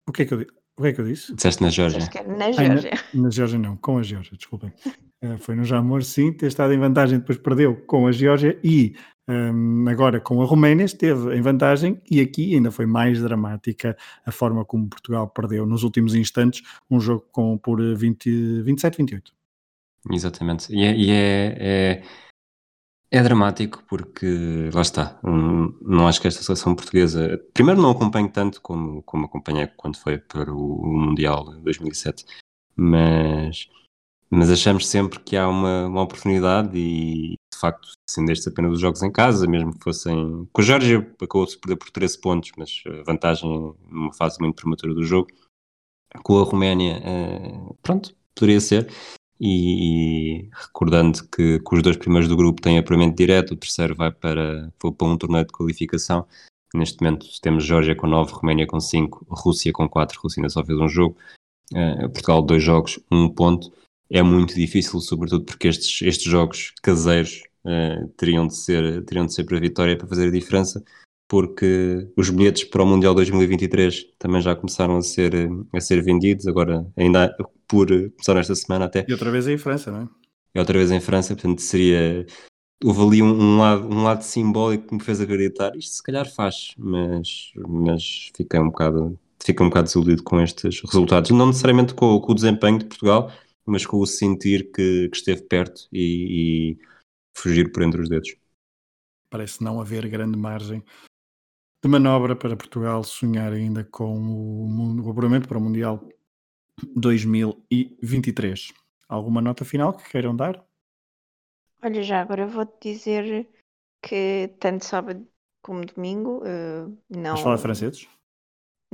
[0.08, 0.46] O que é que eu,
[0.78, 1.34] o que é que eu disse?
[1.36, 2.00] Disseste na Geórgia.
[2.28, 2.92] Na Geórgia.
[3.14, 4.74] na, na Geórgia não, com a Geórgia, desculpem.
[5.24, 8.96] uh, foi no Jamor, sim, ter estado em vantagem, depois perdeu com a Geórgia e
[9.28, 14.32] um, agora com a Roménia esteve em vantagem e aqui ainda foi mais dramática a
[14.32, 16.62] forma como Portugal perdeu nos últimos instantes
[16.92, 19.24] um jogo com, por 27-28.
[20.12, 20.72] Exatamente.
[20.72, 22.04] E, é, e é, é
[23.12, 28.62] é dramático porque, lá está, não acho que esta seleção portuguesa, primeiro não acompanho tanto
[28.62, 32.26] como, como acompanhei quando foi para o, Mundial 2007,
[32.76, 33.70] mas,
[34.30, 38.80] mas achamos sempre que há uma, uma oportunidade e, de facto, sendo estes apenas os
[38.80, 40.48] jogos em casa, mesmo que fossem...
[40.52, 45.04] Com a Georgia acabou-se perder por 13 pontos, mas vantagem numa fase muito prematura do
[45.04, 45.30] jogo.
[46.24, 48.90] Com a Roménia, eh, pronto, poderia ser.
[49.40, 54.12] E, recordando que, que, os dois primeiros do grupo têm apuramento direto, o terceiro vai
[54.12, 56.26] para, para um torneio de qualificação.
[56.74, 60.64] Neste momento temos Geórgia com 9, Roménia com 5, Rússia com 4, Rússia ainda só
[60.64, 61.18] fez um jogo,
[61.74, 63.72] uh, Portugal dois jogos, um ponto.
[64.10, 69.34] É muito difícil, sobretudo porque estes, estes jogos caseiros uh, teriam, de ser, teriam de
[69.34, 70.84] ser para a vitória para fazer a diferença,
[71.28, 75.34] porque os bilhetes para o Mundial 2023 também já começaram a ser,
[75.74, 77.36] a ser vendidos, agora ainda
[77.68, 79.06] por começar esta semana até.
[79.08, 80.10] E outra vez em França, não é?
[80.56, 82.26] E outra vez em França, portanto seria.
[82.84, 86.30] Houve ali um, um, lado, um lado simbólico que me fez acreditar, isto se calhar
[86.30, 91.32] faz, mas, mas fiquei um bocado, fiquei um bocado desiludido com estes resultados.
[91.32, 93.32] Não necessariamente com, com o desempenho de Portugal,
[93.66, 96.78] mas com o sentir que, que esteve perto e, e
[97.34, 98.36] fugir por entre os dedos.
[99.30, 100.84] Parece não haver grande margem
[101.84, 106.08] de manobra para Portugal sonhar ainda com o, o apuramento para o Mundial
[106.96, 108.74] 2023.
[109.08, 110.66] Alguma nota final que queiram dar?
[111.82, 113.48] Olha, já agora vou-te dizer
[114.02, 115.28] que tanto sábado
[115.62, 117.32] como domingo uh, não.
[117.32, 118.10] Vais falar de franceses?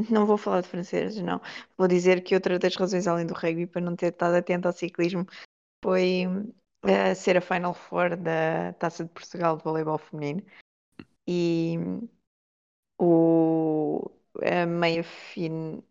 [0.10, 1.42] Não vou falar de franceses, não.
[1.78, 4.74] Vou dizer que outra das razões, além do rugby, para não ter estado atento ao
[4.74, 5.26] ciclismo,
[5.84, 10.44] foi uh, ser a Final Four da Taça de Portugal de voleibol feminino.
[11.28, 11.78] E
[13.00, 14.12] o,
[14.42, 15.84] a meia fin...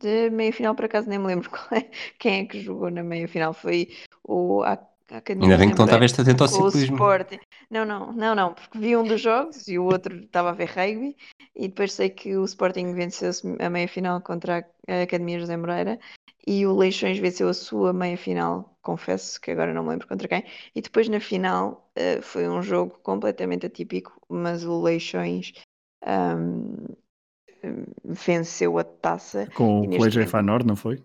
[0.00, 3.28] de meia final por acaso nem me lembro é, quem é que jogou na meia
[3.28, 3.52] final.
[3.52, 3.88] Foi
[4.24, 6.96] o a, a Ainda bem que não estavas atento ao ciclismo.
[6.96, 7.38] Sporting.
[7.70, 10.68] Não, não, não, não, porque vi um dos jogos e o outro estava a ver
[10.68, 11.16] rugby
[11.54, 13.30] e depois sei que o Sporting venceu
[13.60, 15.98] a meia final contra a Academia José Moreira
[16.46, 20.28] e o Leixões venceu a sua meia final, confesso que agora não me lembro contra
[20.28, 20.44] quem,
[20.74, 25.52] e depois na final uh, foi um jogo completamente atípico, mas o Leixões
[26.06, 26.86] um,
[28.04, 29.46] venceu a taça.
[29.54, 30.30] Com o Colégio momento...
[30.30, 31.02] Fanor, não foi?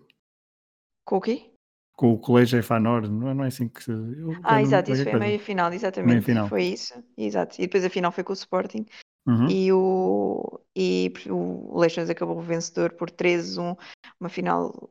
[1.04, 1.50] Com o quê?
[1.96, 3.90] Com o Colégio Fanor, não é, não é assim que se.
[3.90, 6.10] Eu, ah, exato, isso foi a meia final, exatamente.
[6.10, 6.48] Meia final.
[6.48, 7.56] Foi isso, exato.
[7.58, 8.86] E depois a final foi com o Sporting.
[9.26, 9.48] Uhum.
[9.48, 13.78] E, o, e o Leixões acabou vencedor por 3-1,
[14.18, 14.90] uma final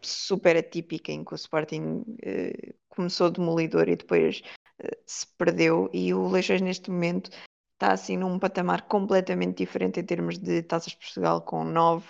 [0.00, 4.42] super atípica em que o Sporting uh, começou demolidor e depois
[4.82, 7.30] uh, se perdeu e o Leixões neste momento
[7.82, 12.06] está assim num patamar completamente diferente em termos de taças de Portugal com nove,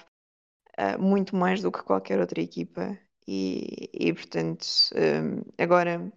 [0.79, 2.99] uh, muito mais do que qualquer outra equipa.
[3.27, 6.13] E, e portanto um, agora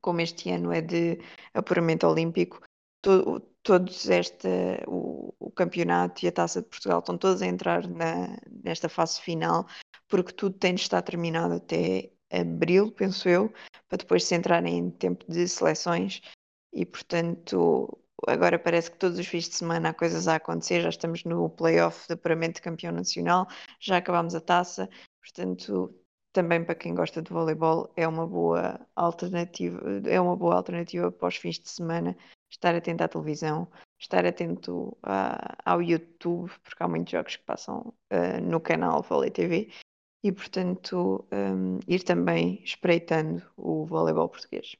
[0.00, 1.18] como este ano é de
[1.54, 2.60] apuramento olímpico
[3.02, 4.48] to, todos este,
[4.86, 9.20] o, o, campeonato e a Taça de Portugal estão todos a entrar na, nesta fase
[9.22, 9.66] final,
[10.06, 13.52] porque tudo tem de estar terminado até abril, penso eu,
[13.88, 16.20] para depois se entrar em tempo de seleções.
[16.74, 20.88] E portanto agora parece que todos os fins de semana há coisas a acontecer, já
[20.88, 23.46] estamos no playoff de apuramento de campeão nacional,
[23.80, 24.88] já acabámos a taça,
[25.20, 25.94] portanto
[26.32, 31.28] também para quem gosta de voleibol é uma boa alternativa, é uma boa alternativa para
[31.28, 32.16] os fins de semana
[32.50, 34.96] estar atento à televisão, estar atento
[35.64, 39.70] ao YouTube, porque há muitos jogos que passam uh, no canal Volley TV
[40.24, 44.76] e, portanto, um, ir também espreitando o voleibol português.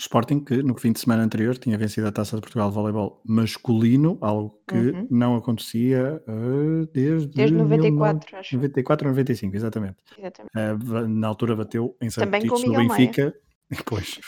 [0.00, 3.20] Sporting, que no fim de semana anterior tinha vencido a Taça de Portugal de Voleibol
[3.26, 5.08] masculino, algo que uhum.
[5.10, 8.36] não acontecia uh, desde, desde 94, 19...
[8.36, 8.56] acho.
[8.56, 9.96] 94 ou 95, exatamente.
[10.16, 10.52] exatamente.
[10.56, 13.22] Uh, na altura bateu em Santos no Benfica.
[13.34, 13.34] Maia.
[13.70, 14.20] Depois,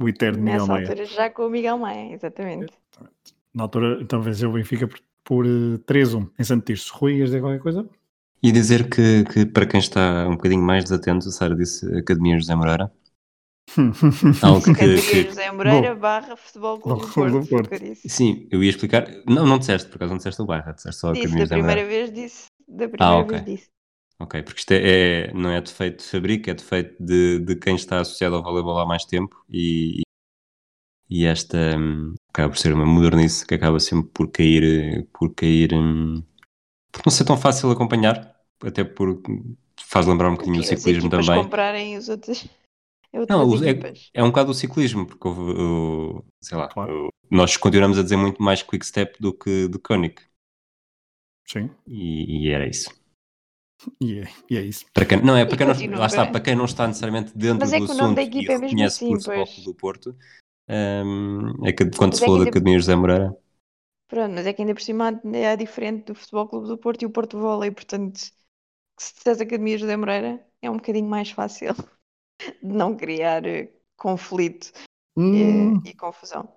[0.00, 0.88] o eterno Nessa Miguel Maia.
[0.88, 2.72] Altura já com o Miguel Maia, exatamente.
[3.54, 6.92] Na altura, então venceu o Benfica por, por uh, eh, 3-1 em Santo Tirso.
[6.96, 7.86] Rui, ias dizer qualquer coisa?
[8.42, 12.38] E dizer que, que, para quem está um bocadinho mais desatento, a Sara disse Academia
[12.38, 12.90] José Moreira.
[14.42, 15.24] Algo que, que...
[15.24, 16.00] José Moreira Bom.
[16.00, 17.48] barra Futebol Clube do Porto.
[17.48, 17.78] Porto.
[18.06, 19.08] Sim, eu ia explicar.
[19.26, 21.88] Não, não disseste, por acaso não disseste o barra, disseste só disse, Academia José Moreira.
[21.88, 23.40] Vez disse, da primeira ah, okay.
[23.40, 23.74] vez disse.
[24.20, 27.74] Ok, porque isto é, é, não é defeito de Fabrico, é defeito de, de quem
[27.74, 30.02] está associado ao voleibol há mais tempo e,
[31.10, 35.74] e esta um, acaba por ser uma modernice que acaba sempre por cair, por cair,
[35.74, 36.22] um,
[36.92, 39.32] por não ser tão fácil acompanhar, até porque
[39.80, 41.42] faz lembrar um bocadinho o ciclismo também.
[41.42, 42.48] comprarem os outros.
[43.28, 47.08] Não, é, é, um bocado o ciclismo, porque houve, sei lá, claro.
[47.30, 50.16] nós continuamos a dizer muito mais quick step do que de Koenig.
[51.46, 51.70] Sim.
[51.86, 52.90] E, e era isso.
[54.00, 54.86] E é, e é, isso.
[54.92, 57.68] Para quem, não, é para quem não, lá está, para quem não está necessariamente dentro
[57.68, 60.16] é do assunto e é reconhece assim, por Futebol do Porto,
[60.68, 63.36] um, é que quando se falou da Academia José Moreira.
[64.08, 67.06] Pronto, mas é que ainda por cima é diferente do Futebol Clube do Porto e
[67.06, 68.18] o Porto Volley, portanto,
[68.98, 71.74] se disseres Academia José Moreira, é um bocadinho mais fácil
[72.62, 74.72] não criar eh, conflito
[75.16, 75.80] hum.
[75.84, 76.48] e, e confusão.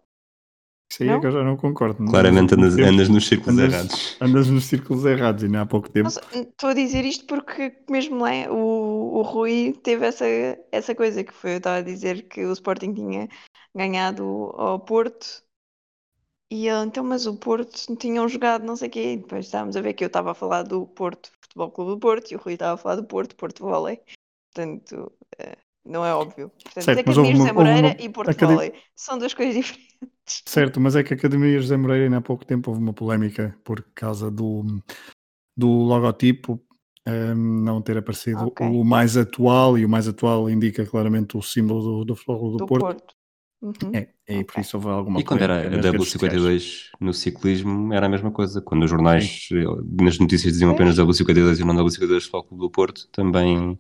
[0.90, 2.04] Isso aí é que eu já não concordo.
[2.06, 4.18] Claramente andas, andas, nos círculos andas, errados.
[4.22, 6.08] Andas nos círculos errados e não há pouco tempo.
[6.08, 10.26] Estou a dizer isto porque mesmo lá o, o Rui teve essa,
[10.72, 13.28] essa coisa que foi, eu estava a dizer que o Sporting tinha
[13.76, 14.24] ganhado
[14.56, 15.44] ao Porto
[16.50, 19.14] e ele, então, mas o Porto tinham jogado não sei o quê.
[19.14, 22.00] E depois estávamos a ver que eu estava a falar do Porto, Futebol Clube do
[22.00, 24.00] Porto, e o Rui estava a falar do Porto, Porto Volley.
[24.54, 25.58] Portanto, eh,
[25.88, 26.50] não é óbvio.
[26.50, 27.96] Portanto, certo, Academia José Moreira uma...
[28.00, 28.50] e Porto Acad...
[28.50, 29.98] Volley são duas coisas diferentes.
[30.46, 33.58] Certo, mas é que a Academia José Moreira ainda há pouco tempo houve uma polémica
[33.64, 34.64] por causa do,
[35.56, 36.62] do logotipo
[37.08, 38.68] um, ehm, não ter aparecido okay.
[38.68, 42.66] o mais atual, e o mais atual indica claramente o símbolo do, do do, do
[42.66, 42.82] Porto.
[42.82, 43.18] Porto.
[43.60, 43.92] Uhum.
[43.92, 44.44] É, e okay.
[44.44, 48.62] por isso houve alguma E quando era a W52 no ciclismo era a mesma coisa.
[48.62, 49.58] Quando os jornais, Sim.
[49.58, 53.80] Eh, nas notícias diziam apenas W52 e não W52 Futebol Clube do Porto, também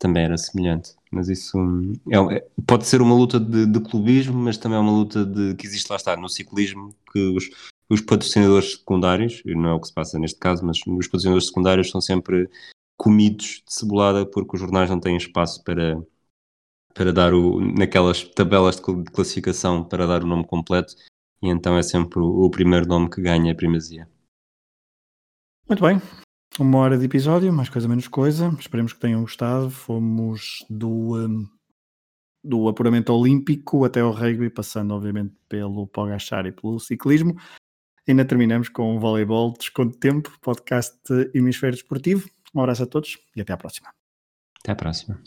[0.00, 0.94] também era semelhante.
[1.12, 1.58] Mas isso
[2.10, 5.54] é, é, pode ser uma luta de, de, clubismo, mas também é uma luta de,
[5.54, 7.50] que existe lá está no ciclismo, que os,
[7.88, 11.90] os patrocinadores secundários, não é o que se passa neste caso, mas os patrocinadores secundários
[11.90, 12.48] são sempre
[12.96, 16.02] comidos de cebolada porque os jornais não têm espaço para,
[16.94, 20.94] para dar o, naquelas tabelas de classificação para dar o nome completo
[21.42, 24.08] e então é sempre o, o primeiro nome que ganha a primazia.
[25.68, 26.00] Muito bem,
[26.58, 28.54] uma hora de episódio, mais coisa menos coisa.
[28.58, 29.70] Esperemos que tenham gostado.
[29.70, 31.46] Fomos do, um,
[32.42, 37.36] do apuramento olímpico até ao rugby, passando obviamente pelo Pogachar e pelo ciclismo.
[38.08, 40.98] Ainda terminamos com o voleibol Desconto Tempo, podcast
[41.34, 42.28] Hemisfério Desportivo.
[42.54, 43.90] Um abraço a todos e até à próxima.
[44.58, 45.22] Até à próxima.